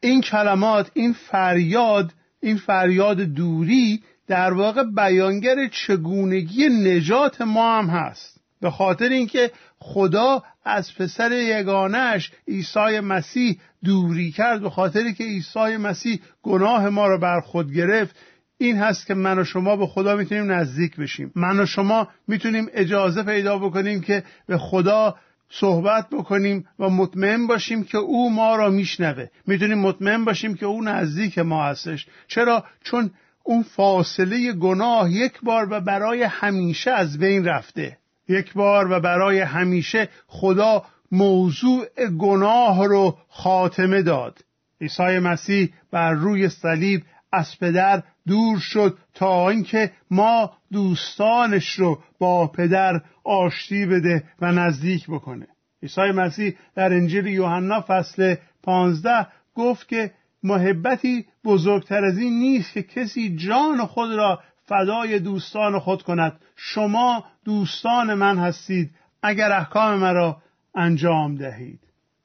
این 0.00 0.20
کلمات 0.20 0.90
این 0.94 1.12
فریاد 1.12 2.12
این 2.40 2.56
فریاد 2.56 3.20
دوری 3.20 4.02
در 4.28 4.52
واقع 4.52 4.84
بیانگر 4.84 5.68
چگونگی 5.68 6.68
نجات 6.68 7.42
ما 7.42 7.78
هم 7.78 7.86
هست. 7.86 8.40
به 8.60 8.70
خاطر 8.70 9.08
اینکه 9.08 9.50
خدا 9.78 10.42
از 10.64 10.94
پسر 10.94 11.32
یگانش 11.32 12.32
عیسی 12.48 13.00
مسیح 13.00 13.58
دوری 13.84 14.30
کرد 14.30 14.60
به 14.60 14.70
خاطری 14.70 15.14
که 15.14 15.24
عیسی 15.24 15.76
مسیح 15.76 16.20
گناه 16.42 16.88
ما 16.88 17.06
را 17.06 17.18
بر 17.18 17.40
خود 17.40 17.72
گرفت 17.72 18.16
این 18.58 18.78
هست 18.78 19.06
که 19.06 19.14
من 19.14 19.38
و 19.38 19.44
شما 19.44 19.76
به 19.76 19.86
خدا 19.86 20.16
می‌تونیم 20.16 20.52
نزدیک 20.52 20.96
بشیم. 20.96 21.32
من 21.36 21.60
و 21.60 21.66
شما 21.66 22.08
می‌تونیم 22.28 22.66
اجازه 22.72 23.22
پیدا 23.22 23.58
بکنیم 23.58 24.00
که 24.00 24.24
به 24.46 24.58
خدا 24.58 25.16
صحبت 25.50 26.06
بکنیم 26.12 26.64
و 26.78 26.88
مطمئن 26.88 27.46
باشیم 27.46 27.84
که 27.84 27.98
او 27.98 28.30
ما 28.30 28.56
را 28.56 28.70
میشنوه. 28.70 29.26
می‌تونیم 29.46 29.78
مطمئن 29.78 30.24
باشیم 30.24 30.54
که 30.54 30.66
او 30.66 30.82
نزدیک 30.82 31.38
ما 31.38 31.64
هستش. 31.64 32.06
چرا؟ 32.28 32.64
چون 32.84 33.10
اون 33.44 33.62
فاصله 33.62 34.52
گناه 34.52 35.12
یک 35.12 35.40
بار 35.42 35.68
و 35.70 35.80
برای 35.80 36.22
همیشه 36.22 36.90
از 36.90 37.18
بین 37.18 37.44
رفته. 37.44 37.98
یک 38.28 38.52
بار 38.52 38.92
و 38.92 39.00
برای 39.00 39.40
همیشه 39.40 40.08
خدا 40.26 40.84
موضوع 41.12 41.86
گناه 42.18 42.86
رو 42.86 43.18
خاتمه 43.28 44.02
داد. 44.02 44.38
عیسی 44.80 45.18
مسیح 45.18 45.72
بر 45.90 46.12
روی 46.12 46.48
صلیب 46.48 47.02
از 47.32 47.58
پدر 47.58 48.02
دور 48.26 48.58
شد 48.58 48.98
تا 49.14 49.48
اینکه 49.48 49.92
ما 50.10 50.52
دوستانش 50.72 51.72
رو 51.72 51.98
با 52.18 52.46
پدر 52.46 53.00
آشتی 53.24 53.86
بده 53.86 54.24
و 54.40 54.52
نزدیک 54.52 55.06
بکنه. 55.06 55.46
عیسی 55.82 56.00
مسیح 56.00 56.56
در 56.74 56.92
انجیل 56.92 57.26
یوحنا 57.26 57.84
فصل 57.88 58.34
15 58.62 59.26
گفت 59.54 59.88
که 59.88 60.10
محبتی 60.42 61.26
بزرگتر 61.44 62.04
از 62.04 62.18
این 62.18 62.38
نیست 62.38 62.72
که 62.72 62.82
کسی 62.82 63.36
جان 63.36 63.86
خود 63.86 64.12
را 64.12 64.40
فدای 64.64 65.18
دوستان 65.18 65.78
خود 65.78 66.02
کند. 66.02 66.40
شما 66.56 67.24
دوستان 67.44 68.14
من 68.14 68.38
هستید. 68.38 68.90
اگر 69.22 69.52
احکام 69.52 69.94
مرا 69.94 70.42
انجام 70.74 71.34
دهید. 71.34 71.80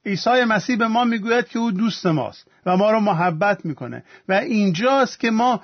عیسی 0.06 0.44
مسیح 0.44 0.76
به 0.76 0.88
ما 0.88 1.04
می‌گوید 1.04 1.48
که 1.48 1.58
او 1.58 1.70
دوست 1.70 2.06
ماست 2.06 2.50
و 2.66 2.76
ما 2.76 2.90
را 2.90 3.00
محبت 3.00 3.64
می‌کنه. 3.64 4.04
و 4.28 4.32
اینجاست 4.32 5.20
که 5.20 5.30
ما 5.30 5.60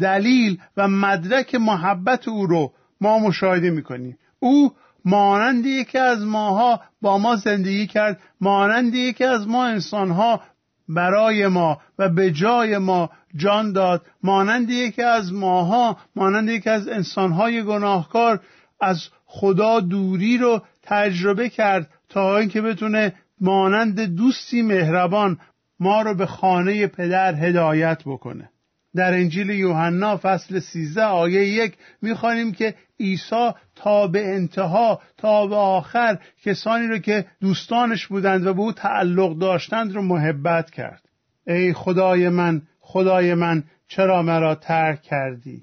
دلیل 0.00 0.58
و 0.76 0.88
مدرک 0.88 1.54
محبت 1.54 2.28
او 2.28 2.46
رو 2.46 2.72
ما 3.00 3.18
مشاهده 3.18 3.70
می‌کنیم. 3.70 4.18
او 4.38 4.72
مانند 5.04 5.66
یکی 5.66 5.98
از 5.98 6.24
ماها 6.24 6.80
با 7.02 7.18
ما 7.18 7.36
زندگی 7.36 7.86
کرد. 7.86 8.20
مانند 8.40 8.94
یکی 8.94 9.24
از 9.24 9.48
ما 9.48 9.64
انسانها 9.66 10.40
برای 10.88 11.46
ما 11.46 11.80
و 11.98 12.08
به 12.08 12.30
جای 12.30 12.78
ما 12.78 13.10
جان 13.36 13.72
داد. 13.72 14.06
مانند 14.22 14.70
یکی 14.70 15.02
از 15.02 15.32
ماها 15.32 15.96
مانند 16.16 16.48
یکی 16.48 16.70
از 16.70 16.88
انسانهای 16.88 17.62
گناهکار 17.62 18.40
از 18.80 19.08
خدا 19.26 19.80
دوری 19.80 20.38
رو 20.38 20.62
تجربه 20.82 21.48
کرد 21.48 21.90
تا 22.08 22.38
اینکه 22.38 22.60
بتونه 22.60 23.12
مانند 23.40 24.00
دوستی 24.00 24.62
مهربان 24.62 25.38
ما 25.80 26.02
رو 26.02 26.14
به 26.14 26.26
خانه 26.26 26.86
پدر 26.86 27.34
هدایت 27.34 28.02
بکنه. 28.06 28.50
در 28.96 29.14
انجیل 29.14 29.50
یوحنا 29.50 30.16
فصل 30.22 30.60
13 30.60 31.02
آیه 31.02 31.48
یک 31.48 31.76
می‌خوانیم 32.02 32.52
که 32.52 32.74
عیسی 33.00 33.50
تا 33.74 34.06
به 34.06 34.34
انتها 34.34 35.00
تا 35.16 35.46
به 35.46 35.56
آخر 35.56 36.18
کسانی 36.42 36.86
رو 36.86 36.98
که 36.98 37.24
دوستانش 37.40 38.06
بودند 38.06 38.46
و 38.46 38.54
به 38.54 38.60
او 38.60 38.72
تعلق 38.72 39.38
داشتند 39.38 39.94
رو 39.94 40.02
محبت 40.02 40.70
کرد. 40.70 41.02
ای 41.46 41.72
خدای 41.72 42.28
من 42.28 42.62
خدای 42.80 43.34
من 43.34 43.64
چرا 43.88 44.22
مرا 44.22 44.54
ترک 44.54 45.02
کردی؟ 45.02 45.62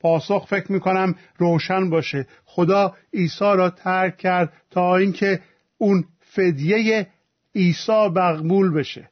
پاسخ 0.00 0.46
فکر 0.50 0.72
می‌کنم 0.72 1.14
روشن 1.36 1.90
باشه. 1.90 2.26
خدا 2.44 2.94
عیسی 3.14 3.44
را 3.44 3.70
ترک 3.70 4.16
کرد 4.16 4.52
تا 4.70 4.96
اینکه 4.96 5.40
اون 5.78 6.04
فدیه 6.20 7.06
عیسی 7.54 8.08
مقبول 8.08 8.74
بشه. 8.74 9.10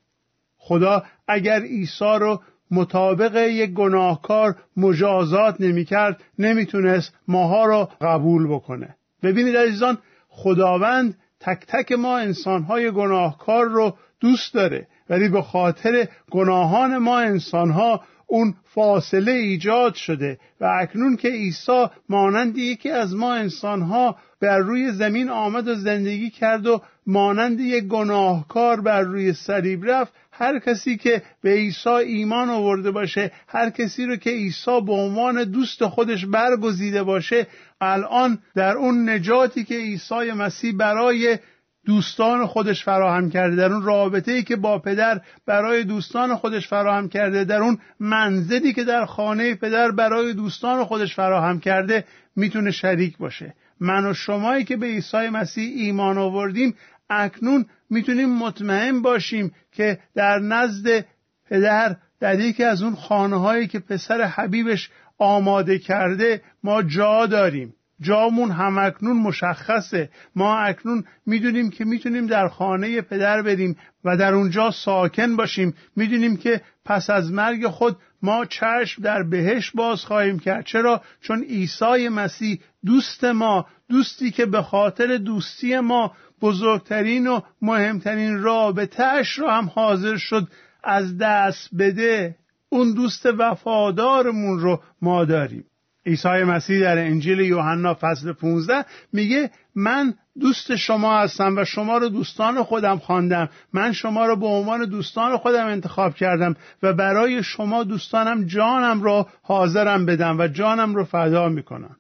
خدا 0.57 1.03
اگر 1.29 1.63
عیسی 1.63 2.19
رو 2.21 2.43
مطابق 2.71 3.37
یک 3.37 3.71
گناهکار 3.71 4.57
مجازات 4.77 5.61
نمی‌کرد 5.61 6.23
نمی‌تونست 6.39 7.15
ماها 7.29 7.67
را 7.67 7.91
قبول 8.01 8.49
بکنه. 8.49 8.97
ببینید 9.23 9.57
عزیزان 9.57 9.99
خداوند 10.29 11.19
تک 11.41 11.67
تک 11.69 11.93
ما 11.93 12.19
انسانهای 12.19 12.91
گناهکار 12.91 13.65
رو 13.65 13.97
دوست 14.21 14.55
داره 14.55 14.87
ولی 15.11 15.29
به 15.29 15.43
خاطر 15.43 16.09
گناهان 16.31 16.99
ما 16.99 17.19
انسانها 17.19 18.05
اون 18.27 18.55
فاصله 18.65 19.33
ایجاد 19.33 19.95
شده 19.95 20.39
و 20.61 20.65
اکنون 20.81 21.17
که 21.17 21.29
عیسی 21.29 21.87
مانند 22.09 22.57
یکی 22.59 22.91
از 22.91 23.15
ما 23.15 23.35
انسانها 23.35 24.17
بر 24.41 24.59
روی 24.59 24.93
زمین 24.93 25.29
آمد 25.29 25.69
و 25.69 25.75
زندگی 25.75 26.31
کرد 26.31 26.67
و 26.67 26.83
مانند 27.07 27.61
یک 27.61 27.85
گناهکار 27.85 28.81
بر 28.81 29.01
روی 29.01 29.33
صلیب 29.33 29.91
رفت 29.91 30.13
هر 30.33 30.59
کسی 30.59 30.97
که 30.97 31.23
به 31.43 31.51
عیسی 31.51 31.89
ایمان 31.89 32.49
آورده 32.49 32.91
باشه 32.91 33.33
هر 33.49 33.71
کسی 33.71 34.07
رو 34.07 34.17
که 34.17 34.31
عیسی 34.31 34.81
به 34.81 34.93
عنوان 34.93 35.45
دوست 35.45 35.87
خودش 35.87 36.27
برگزیده 36.27 37.03
باشه 37.03 37.47
الان 37.81 38.39
در 38.55 38.77
اون 38.77 39.09
نجاتی 39.09 39.65
که 39.65 39.75
عیسی 39.75 40.33
مسیح 40.33 40.77
برای 40.77 41.39
دوستان 41.87 42.47
خودش 42.47 42.85
فراهم 42.85 43.31
کرده 43.31 43.57
در 43.57 43.73
اون 43.73 43.83
رابطه 43.83 44.33
ای 44.33 44.43
که 44.43 44.57
با 44.57 44.79
پدر 44.79 45.21
برای 45.47 45.85
دوستان 45.85 46.37
خودش 46.37 46.69
فراهم 46.69 47.09
کرده 47.09 47.45
در 47.45 47.63
اون 47.63 47.79
منزلی 48.01 48.73
که 48.73 48.85
در 48.85 49.05
خانه 49.05 49.55
پدر 49.55 49.91
برای 49.91 50.33
دوستان 50.33 50.85
خودش 50.85 51.15
فراهم 51.15 51.61
کرده 51.61 52.05
می‌تونه 52.37 52.71
شریک 52.71 53.19
باشه. 53.19 53.55
من 53.81 54.07
و 54.07 54.15
شمایی 54.15 54.65
که 54.65 54.77
به 54.77 54.87
عیسی 54.87 55.29
مسیح 55.29 55.73
ایمان 55.77 56.19
آوردیم 56.19 56.75
اکنون 57.11 57.67
می‌تونیم 57.91 58.39
مطمئن 58.39 59.03
باشیم 59.03 59.53
که 59.73 59.99
در 60.15 60.39
نزد 60.39 61.05
پدر 61.51 61.97
در 62.21 62.41
یکی 62.41 62.65
از 62.65 62.83
اون 62.83 62.95
خانه 62.95 63.41
هایی 63.41 63.67
که 63.67 63.79
پسر 63.79 64.23
حبیبش 64.23 64.91
آماده 65.19 65.79
کرده 65.79 66.43
ما 66.65 66.83
جا 66.83 67.27
داریم. 67.27 67.75
جامون 68.01 68.51
همکنون 68.51 69.17
مشخصه. 69.17 70.11
ما 70.35 70.59
اکنون 70.59 71.05
می‌دونیم 71.27 71.71
که 71.71 71.85
می‌تونیم 71.85 72.27
در 72.27 72.49
خانه 72.49 73.01
پدر 73.01 73.43
بریم 73.43 73.77
و 74.05 74.17
در 74.17 74.35
اونجا 74.35 74.71
ساکن 74.71 75.37
باشیم. 75.37 75.75
می‌دونیم 75.97 76.37
که 76.37 76.61
پس 76.85 77.11
از 77.11 77.33
مرگ 77.33 77.69
خود 77.69 77.97
ما 78.23 78.45
چشم 78.45 79.03
در 79.03 79.23
بهش 79.23 79.71
باز 79.71 80.05
خواهیم 80.05 80.39
کرد. 80.39 80.65
چرا؟ 80.65 81.03
چون 81.21 81.43
عیسی 81.43 82.09
مسیح 82.09 82.61
دوست 82.87 83.25
ما 83.25 83.67
دوستی 83.89 84.31
که 84.31 84.47
به 84.47 84.63
خاطر 84.63 85.17
دوستی 85.17 85.81
ما 85.81 86.13
بزرگترین 86.43 87.27
و 87.27 87.41
مهمترین 87.63 88.43
رابطهش 88.43 89.39
را 89.39 89.55
هم 89.55 89.71
حاضر 89.75 90.17
شد 90.17 90.49
از 90.85 91.19
دست 91.19 91.71
بده. 91.79 92.37
اون 92.69 92.95
دوست 92.95 93.27
وفادارمون 93.39 94.61
رو 94.61 94.81
ما 95.03 95.25
داریم. 95.25 95.65
عیسی 96.07 96.29
مسیح 96.29 96.81
در 96.81 96.99
انجیل 96.99 97.41
یوحنا 97.41 97.95
فصل 98.01 98.33
15 98.33 98.85
میگه 99.13 99.51
من 99.75 100.15
دوست 100.41 100.77
شما 100.77 101.19
هستم 101.19 101.57
و 101.57 101.65
شما 101.65 101.99
رو 101.99 102.09
دوستان 102.09 102.63
خودم 102.63 102.99
خواندم. 102.99 103.49
من 103.73 103.93
شما 103.93 104.27
رو 104.27 104.37
به 104.37 104.47
عنوان 104.47 104.85
دوستان 104.85 105.37
خودم 105.37 105.67
انتخاب 105.67 106.15
کردم 106.15 106.55
و 106.83 106.93
برای 106.93 107.43
شما 107.43 107.85
دوستانم 107.85 108.47
جانم 108.47 109.03
رو 109.03 109.27
حاضرم 109.43 110.07
بدم 110.07 110.39
و 110.39 110.49
جانم 110.49 110.95
رو 110.95 111.05
فدا 111.05 111.49
می‌کنم. 111.49 111.97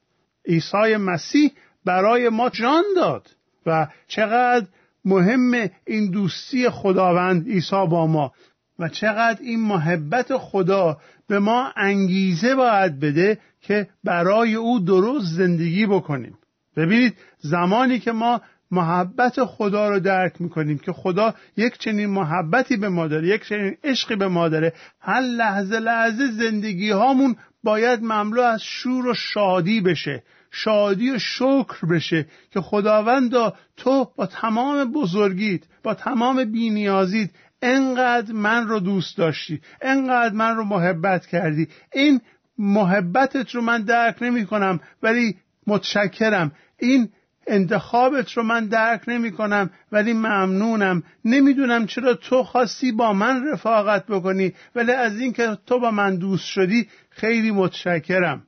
عیسی 0.46 0.96
مسیح 0.96 1.52
برای 1.84 2.28
ما 2.28 2.50
جان 2.50 2.84
داد 2.96 3.30
و 3.66 3.86
چقدر 4.06 4.66
مهم 5.04 5.70
این 5.86 6.10
دوستی 6.10 6.70
خداوند 6.70 7.48
عیسی 7.48 7.86
با 7.90 8.06
ما 8.06 8.32
و 8.78 8.88
چقدر 8.88 9.38
این 9.40 9.60
محبت 9.60 10.36
خدا 10.36 10.96
به 11.28 11.38
ما 11.38 11.72
انگیزه 11.76 12.54
باید 12.54 13.00
بده 13.00 13.38
که 13.60 13.88
برای 14.04 14.54
او 14.54 14.80
درست 14.80 15.26
زندگی 15.26 15.86
بکنیم. 15.86 16.38
ببینید 16.76 17.14
زمانی 17.38 17.98
که 17.98 18.12
ما 18.12 18.40
محبت 18.70 19.44
خدا 19.44 19.88
رو 19.88 20.00
درک 20.00 20.40
می‌کنیم 20.40 20.78
که 20.78 20.92
خدا 20.92 21.34
یک 21.56 21.78
چنین 21.78 22.06
محبتی 22.06 22.76
به 22.76 22.88
ما 22.88 23.06
داره 23.06 23.28
یک 23.28 23.44
چنین 23.48 23.76
عشقی 23.84 24.16
به 24.16 24.28
ما 24.28 24.48
داره 24.48 24.72
هر 25.00 25.20
لحظه 25.20 25.78
لحظه 25.78 26.26
زندگی 26.26 26.90
هامون 26.90 27.36
باید 27.62 28.02
مملو 28.02 28.42
از 28.42 28.62
شور 28.62 29.06
و 29.06 29.14
شادی 29.14 29.80
بشه. 29.80 30.22
شادی 30.56 31.10
و 31.10 31.18
شکر 31.18 31.86
بشه 31.90 32.26
که 32.50 32.60
خداوندا 32.60 33.54
تو 33.76 34.10
با 34.16 34.26
تمام 34.26 34.92
بزرگیت 34.92 35.60
با 35.82 35.94
تمام 35.94 36.44
بینیازیت 36.44 37.30
انقدر 37.62 38.32
من 38.32 38.68
رو 38.68 38.80
دوست 38.80 39.16
داشتی 39.16 39.60
انقدر 39.82 40.34
من 40.34 40.56
رو 40.56 40.64
محبت 40.64 41.26
کردی. 41.26 41.68
این 41.92 42.20
محبتت 42.58 43.54
رو 43.54 43.62
من 43.62 43.82
درک 43.82 44.22
نمی 44.22 44.46
کنم 44.46 44.80
ولی 45.02 45.36
متشکرم. 45.66 46.52
این 46.78 47.08
انتخابت 47.46 48.32
رو 48.32 48.42
من 48.42 48.66
درک 48.66 49.02
نمی 49.08 49.32
کنم 49.32 49.70
ولی 49.92 50.12
ممنونم. 50.12 51.02
نمی‌دونم 51.24 51.86
چرا 51.86 52.14
تو 52.14 52.42
خواستی 52.42 52.92
با 52.92 53.12
من 53.12 53.48
رفاقت 53.48 54.06
بکنی 54.06 54.52
ولی 54.74 54.92
از 54.92 55.20
اینکه 55.20 55.58
تو 55.66 55.80
با 55.80 55.90
من 55.90 56.16
دوست 56.16 56.46
شدی 56.46 56.88
خیلی 57.10 57.50
متشکرم. 57.50 58.45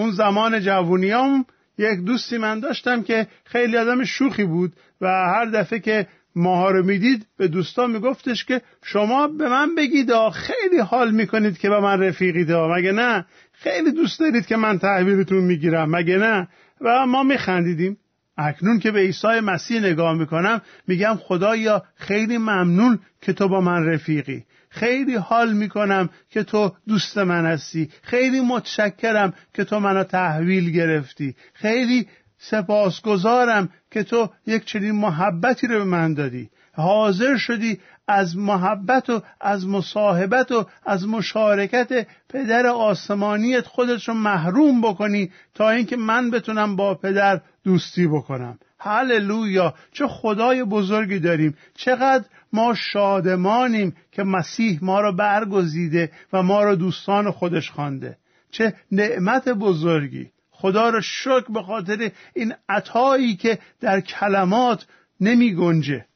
اون 0.00 0.10
زمان 0.10 0.60
جوونیام 0.60 1.44
یک 1.78 2.00
دوستی 2.00 2.38
من 2.38 2.60
داشتم 2.60 3.02
که 3.02 3.26
خیلی 3.44 3.76
آدم 3.76 4.04
شوخی 4.04 4.44
بود 4.44 4.72
و 5.00 5.06
هر 5.06 5.44
دفعه 5.44 5.78
که 5.78 6.06
ماها 6.34 6.70
رو 6.70 6.84
می‌دید 6.84 7.26
به 7.36 7.48
دوستان 7.48 7.90
میگفتش 7.90 8.44
که 8.44 8.62
شما 8.84 9.28
به 9.28 9.48
من 9.48 9.74
بگید 9.74 10.10
خیلی 10.32 10.78
حال 10.78 11.10
می‌کنید 11.10 11.58
که 11.58 11.68
به 11.68 11.80
من 11.80 12.00
رفیقید 12.00 12.52
مگه 12.52 12.92
نه؟ 12.92 13.24
خیلی 13.52 13.92
دوست 13.92 14.20
دارید 14.20 14.46
که 14.46 14.56
من 14.56 14.78
تحویلتون 14.78 15.44
می‌گیرم 15.44 15.90
مگه 15.90 16.18
نه؟ 16.18 16.48
و 16.80 17.06
ما 17.06 17.22
میخندیدیم. 17.22 17.96
اکنون 18.38 18.78
که 18.78 18.90
به 18.90 19.00
عیسی 19.00 19.40
مسیح 19.40 19.80
نگاه 19.80 20.14
می‌کنم 20.14 20.60
میگم 20.86 21.14
خدایا 21.20 21.82
خیلی 21.94 22.38
ممنون 22.38 22.98
که 23.20 23.32
تو 23.32 23.48
با 23.48 23.60
من 23.60 23.86
رفیقی. 23.86 24.44
خیلی 24.70 25.14
حال 25.14 25.52
می‌کنم 25.52 26.10
که 26.30 26.42
تو 26.42 26.72
دوست 26.88 27.18
من 27.18 27.46
هستی. 27.46 27.90
خیلی 28.02 28.40
متشکرم 28.40 29.34
که 29.54 29.64
تو 29.64 29.80
منو 29.80 30.04
تحویل 30.04 30.70
گرفتی. 30.70 31.36
خیلی 31.54 32.08
سپاسگزارم 32.38 33.68
که 33.90 34.02
تو 34.02 34.30
یک 34.46 34.64
چنین 34.64 34.90
محبتی 34.90 35.66
رو 35.66 35.78
به 35.78 35.84
من 35.84 36.14
دادی. 36.14 36.50
حاضر 36.72 37.36
شدی 37.36 37.80
از 38.08 38.36
محبت 38.36 39.10
و 39.10 39.22
از 39.40 39.68
مصاحبت 39.68 40.52
و 40.52 40.66
از 40.86 41.08
مشارکت 41.08 42.06
پدر 42.28 42.66
آسمانیت 42.66 43.66
خودت 43.66 44.04
رو 44.08 44.14
محروم 44.14 44.80
بکنی 44.80 45.30
تا 45.54 45.70
اینکه 45.70 45.96
من 45.96 46.30
بتونم 46.30 46.76
با 46.76 46.94
پدر 46.94 47.40
دوستی 47.64 48.06
بکنم. 48.06 48.58
هللویا 48.80 49.74
چه 49.92 50.06
خدای 50.06 50.64
بزرگی 50.64 51.18
داریم. 51.18 51.56
چقدر 51.74 52.24
ما 52.52 52.74
شادمانیم 52.74 53.96
که 54.12 54.22
مسیح 54.22 54.78
ما 54.82 55.00
را 55.00 55.12
برگزیده 55.12 56.12
و 56.32 56.42
ما 56.42 56.64
را 56.64 56.74
دوستان 56.74 57.30
خودش 57.30 57.70
خوانده. 57.70 58.16
چه 58.50 58.74
نعمت 58.92 59.48
بزرگی. 59.48 60.30
خدا 60.50 60.88
را 60.88 61.00
شکر 61.00 61.52
به 61.54 61.62
خاطر 61.62 62.10
این 62.34 62.54
عطایی 62.68 63.36
که 63.36 63.58
در 63.80 64.00
کلمات 64.00 64.86
نمی 65.20 65.54
گنجه. 65.54 66.06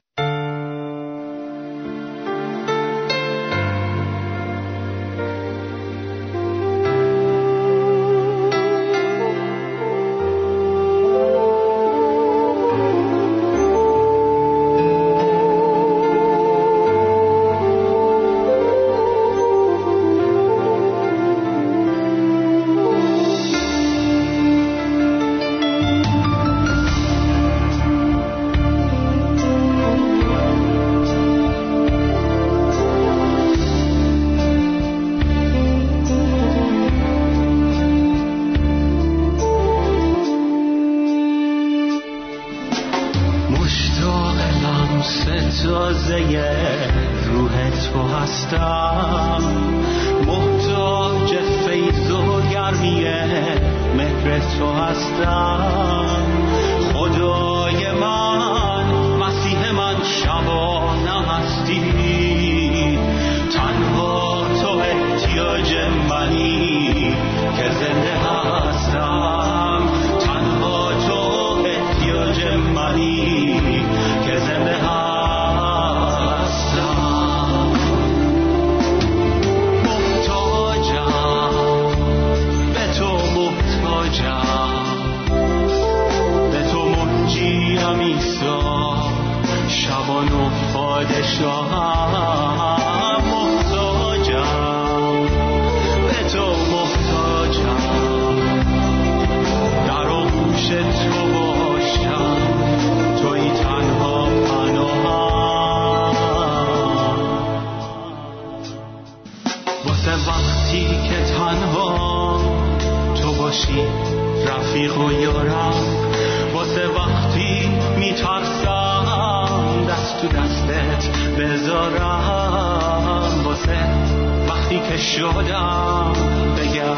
شدم 125.15 126.13
بگم 126.57 126.97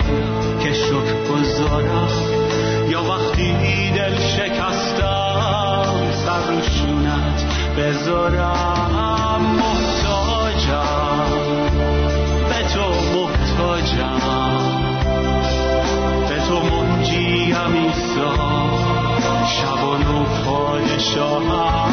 که 0.62 0.72
شکر 0.72 1.16
گذارم. 1.32 2.08
یا 2.88 3.02
وقتی 3.02 3.90
دل 3.90 4.16
شکستم 4.18 5.94
سر 6.24 6.50
روشونت 6.50 7.44
بذارم. 7.78 9.40
محتاجم. 9.58 11.30
به 12.48 12.60
تو 12.74 12.86
محتاجم. 13.18 14.20
به 16.28 16.38
تو 16.48 16.60
منجیم 16.60 17.56
ایسا 17.74 18.34
شبان 19.46 20.02
و 20.06 20.24
پادشاهم. 20.44 21.86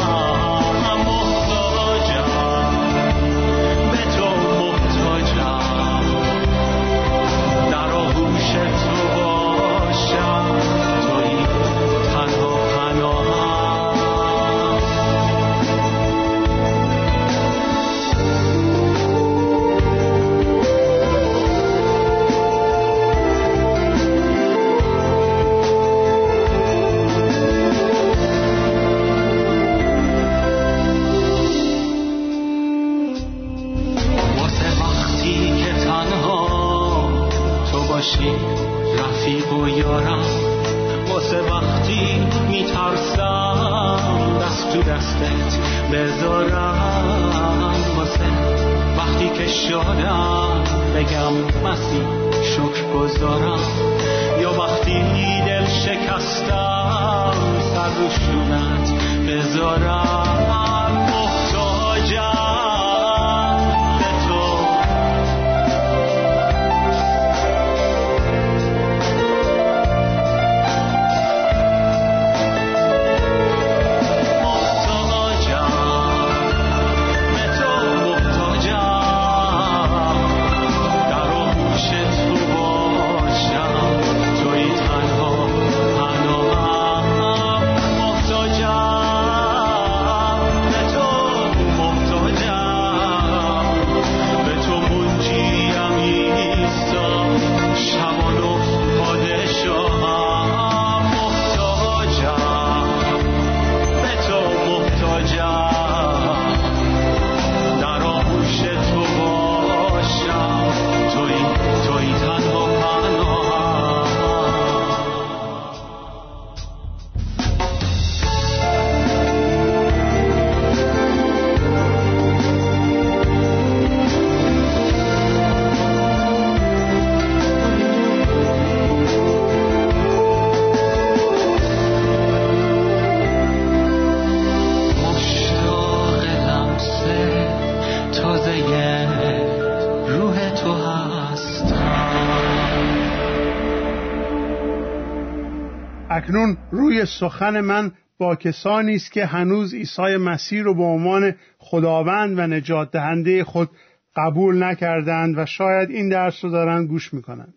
اکنون 146.24 146.56
روی 146.70 147.06
سخن 147.06 147.60
من 147.60 147.92
با 148.18 148.36
کسانی 148.36 148.94
است 148.94 149.12
که 149.12 149.26
هنوز 149.26 149.74
عیسی 149.74 150.16
مسیح 150.16 150.62
رو 150.62 150.74
به 150.74 150.82
عنوان 150.82 151.34
خداوند 151.58 152.38
و 152.38 152.46
نجات 152.46 152.90
دهنده 152.90 153.44
خود 153.44 153.70
قبول 154.16 154.62
نکردند 154.62 155.38
و 155.38 155.46
شاید 155.46 155.90
این 155.90 156.08
درس 156.08 156.44
رو 156.44 156.50
دارن 156.50 156.86
گوش 156.86 157.14
می‌کنند. 157.14 157.54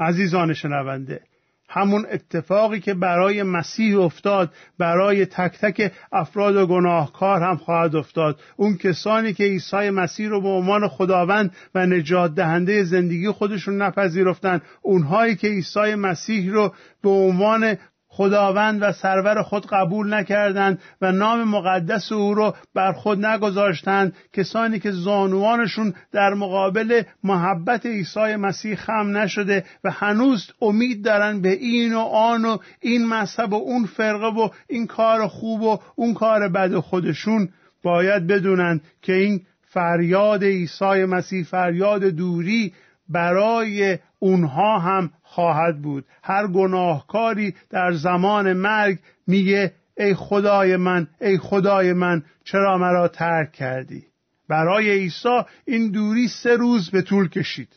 عزیزان 0.00 0.54
شنونده 0.54 1.20
همون 1.68 2.06
اتفاقی 2.10 2.80
که 2.80 2.94
برای 2.94 3.42
مسیح 3.42 4.00
افتاد 4.00 4.52
برای 4.78 5.26
تک 5.26 5.58
تک 5.60 5.92
افراد 6.12 6.56
و 6.56 6.66
گناهکار 6.66 7.42
هم 7.42 7.56
خواهد 7.56 7.96
افتاد. 7.96 8.40
اون 8.56 8.76
کسانی 8.76 9.32
که 9.32 9.44
عیسی 9.44 9.90
مسیح 9.90 10.28
رو 10.28 10.40
به 10.40 10.48
عنوان 10.48 10.88
خداوند 10.88 11.56
و 11.74 11.86
نجات 11.86 12.34
دهنده 12.34 12.84
زندگی 12.84 13.30
خودشون 13.30 13.82
نپذیرفتند 13.82 14.62
اونهایی 14.82 15.36
که 15.36 15.48
عیسی 15.48 15.94
مسیح 15.94 16.52
رو 16.52 16.74
به 17.02 17.10
عنوان 17.10 17.76
خداوند 18.16 18.82
و 18.82 18.92
سرور 18.92 19.42
خود 19.42 19.66
قبول 19.66 20.14
نکردند 20.14 20.78
و 21.02 21.12
نام 21.12 21.44
مقدس 21.44 22.12
او 22.12 22.34
را 22.34 22.54
بر 22.74 22.92
خود 22.92 23.26
نگذاشتند. 23.26 24.14
کسانی 24.32 24.78
که 24.78 24.90
زانوانشون 24.90 25.94
در 26.12 26.34
مقابل 26.34 27.02
محبت 27.24 27.86
عیسی 27.86 28.36
مسیح 28.36 28.74
خم 28.74 29.16
نشده 29.16 29.64
و 29.84 29.90
هنوز 29.90 30.50
امید 30.62 31.04
دارن 31.04 31.40
به 31.40 31.52
این 31.52 31.94
و 31.94 32.00
آن 32.00 32.44
و 32.44 32.58
این 32.80 33.08
مذهب 33.08 33.52
و 33.52 33.56
اون 33.56 33.84
فرقه 33.84 34.26
و 34.26 34.48
این 34.68 34.86
کار 34.86 35.26
خوب 35.26 35.62
و 35.62 35.78
اون 35.96 36.14
کار 36.14 36.48
بد 36.48 36.78
خودشون 36.78 37.48
باید 37.82 38.26
بدونند 38.26 38.80
که 39.02 39.12
این 39.12 39.40
فریاد 39.62 40.44
عیسی 40.44 41.04
مسیح 41.04 41.44
فریاد 41.44 42.04
دوری 42.04 42.72
برای 43.08 43.98
اونها 44.18 44.78
هم 44.78 45.10
خواهد 45.36 45.82
بود. 45.82 46.04
هر 46.22 46.46
گناهکاری 46.46 47.54
در 47.70 47.92
زمان 47.92 48.52
مرگ 48.52 48.98
میگه 49.26 49.72
ای 49.96 50.14
خدای 50.14 50.76
من 50.76 51.06
ای 51.20 51.38
خدای 51.38 51.92
من 51.92 52.22
چرا 52.44 52.78
مرا 52.78 53.08
ترک 53.08 53.52
کردی؟ 53.52 54.04
برای 54.48 54.90
عیسی 54.90 55.42
این 55.64 55.90
دوری 55.90 56.28
سه 56.28 56.56
روز 56.56 56.90
به 56.90 57.02
طول 57.02 57.28
کشید. 57.28 57.68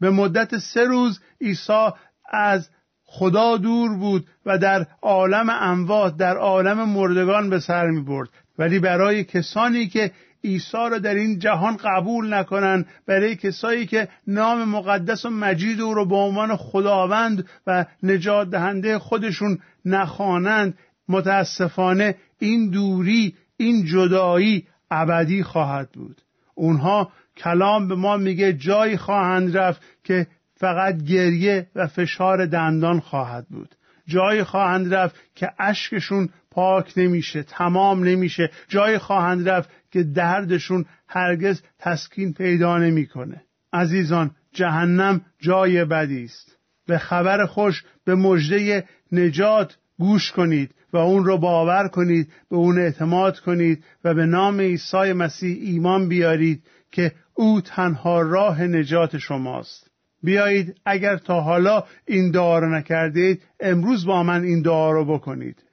به 0.00 0.10
مدت 0.10 0.58
سه 0.58 0.84
روز 0.84 1.20
عیسی 1.40 1.88
از 2.30 2.68
خدا 3.04 3.56
دور 3.56 3.96
بود 3.96 4.26
و 4.46 4.58
در 4.58 4.86
عالم 5.02 5.50
اموات 5.50 6.16
در 6.16 6.36
عالم 6.36 6.88
مردگان 6.88 7.50
به 7.50 7.60
سر 7.60 7.86
می 7.86 8.02
برد 8.02 8.28
ولی 8.58 8.78
برای 8.78 9.24
کسانی 9.24 9.88
که 9.88 10.10
عیسی 10.44 10.88
را 10.90 10.98
در 10.98 11.14
این 11.14 11.38
جهان 11.38 11.76
قبول 11.76 12.34
نکنند 12.34 12.86
برای 13.06 13.36
کسایی 13.36 13.86
که 13.86 14.08
نام 14.26 14.64
مقدس 14.64 15.24
و 15.24 15.30
مجید 15.30 15.80
او 15.80 15.94
را 15.94 16.04
به 16.04 16.16
عنوان 16.16 16.56
خداوند 16.56 17.48
و 17.66 17.86
نجات 18.02 18.50
دهنده 18.50 18.98
خودشون 18.98 19.58
نخوانند 19.84 20.74
متاسفانه 21.08 22.14
این 22.38 22.70
دوری 22.70 23.34
این 23.56 23.84
جدایی 23.84 24.66
ابدی 24.90 25.42
خواهد 25.42 25.90
بود. 25.92 26.22
اونها 26.54 27.12
کلام 27.36 27.88
به 27.88 27.94
ما 27.94 28.16
میگه 28.16 28.52
جایی 28.52 28.96
خواهند 28.96 29.56
رفت 29.56 29.82
که 30.04 30.26
فقط 30.56 31.02
گریه 31.02 31.66
و 31.74 31.86
فشار 31.86 32.46
دندان 32.46 33.00
خواهد 33.00 33.46
بود. 33.48 33.74
جایی 34.06 34.44
خواهند 34.44 34.94
رفت 34.94 35.16
که 35.34 35.50
اشکشون 35.58 36.28
پاک 36.50 36.92
نمیشه 36.96 37.42
تمام 37.42 38.04
نمیشه. 38.04 38.50
جایی 38.68 38.98
خواهند 38.98 39.48
رفت 39.48 39.70
که 39.92 40.02
دردشون 40.02 40.84
هرگز 41.08 41.62
تسکین 41.78 42.32
پیدا 42.32 42.78
نمی‌کنه. 42.78 43.42
عزیزان 43.72 44.30
جهنم 44.52 45.20
جای 45.38 45.84
بدی 45.84 46.24
است. 46.24 46.56
به 46.86 46.98
خبر 46.98 47.46
خوش 47.46 47.84
به 48.04 48.14
مژده 48.14 48.84
نجات 49.12 49.76
گوش 49.98 50.32
کنید 50.32 50.74
و 50.92 50.96
اون 50.96 51.24
رو 51.24 51.38
باور 51.38 51.88
کنید 51.88 52.32
به 52.50 52.56
اون 52.56 52.78
اعتماد 52.78 53.38
کنید 53.38 53.84
و 54.04 54.14
به 54.14 54.26
نام 54.26 54.60
عیسی 54.60 55.12
مسیح 55.12 55.58
ایمان 55.62 56.08
بیارید 56.08 56.62
که 56.90 57.12
او 57.34 57.60
تنها 57.60 58.20
راه 58.20 58.62
نجات 58.62 59.18
شماست. 59.18 59.90
بیایید 60.22 60.80
اگر 60.84 61.16
تا 61.16 61.40
حالا 61.40 61.84
این 62.06 62.30
دعا 62.30 62.58
رو 62.58 62.74
نکردید 62.74 63.42
امروز 63.60 64.06
با 64.06 64.22
من 64.22 64.42
این 64.42 64.62
دعا 64.62 64.90
رو 64.90 65.04
بکنید. 65.04 65.64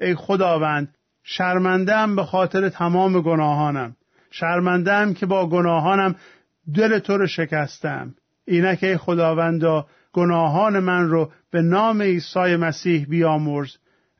ای 0.00 0.14
خداوند 0.14 0.95
شرمندم 1.28 2.16
به 2.16 2.24
خاطر 2.24 2.68
تمام 2.68 3.20
گناهانم. 3.20 3.96
شرمندم 4.30 5.14
که 5.14 5.26
با 5.26 5.48
گناهانم 5.48 6.14
دل 6.74 6.98
تو 6.98 7.16
رو 7.16 7.26
شکستم. 7.26 8.14
اینک 8.44 8.78
ای 8.82 8.96
خداوندا 8.96 9.86
گناهان 10.12 10.78
من 10.78 11.08
رو 11.08 11.30
به 11.50 11.62
نام 11.62 12.02
عیسی 12.02 12.56
مسیح 12.56 13.06
بیامرز. 13.06 13.76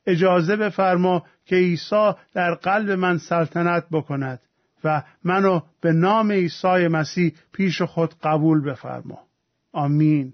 اجازه 0.07 0.57
بفرما 0.57 1.23
که 1.45 1.57
عیسی 1.57 2.13
در 2.35 2.55
قلب 2.55 2.91
من 2.91 3.19
سلطنت 3.19 3.85
بکند 3.93 4.41
و 4.85 5.03
منو 5.25 5.61
به 5.81 5.93
نام 5.93 6.33
عیسی 6.33 6.89
مسیح 6.89 7.33
پیش 7.53 7.83
خود 7.83 8.15
قبول 8.23 8.71
بفرما. 8.71 9.19
آمین. 9.73 10.33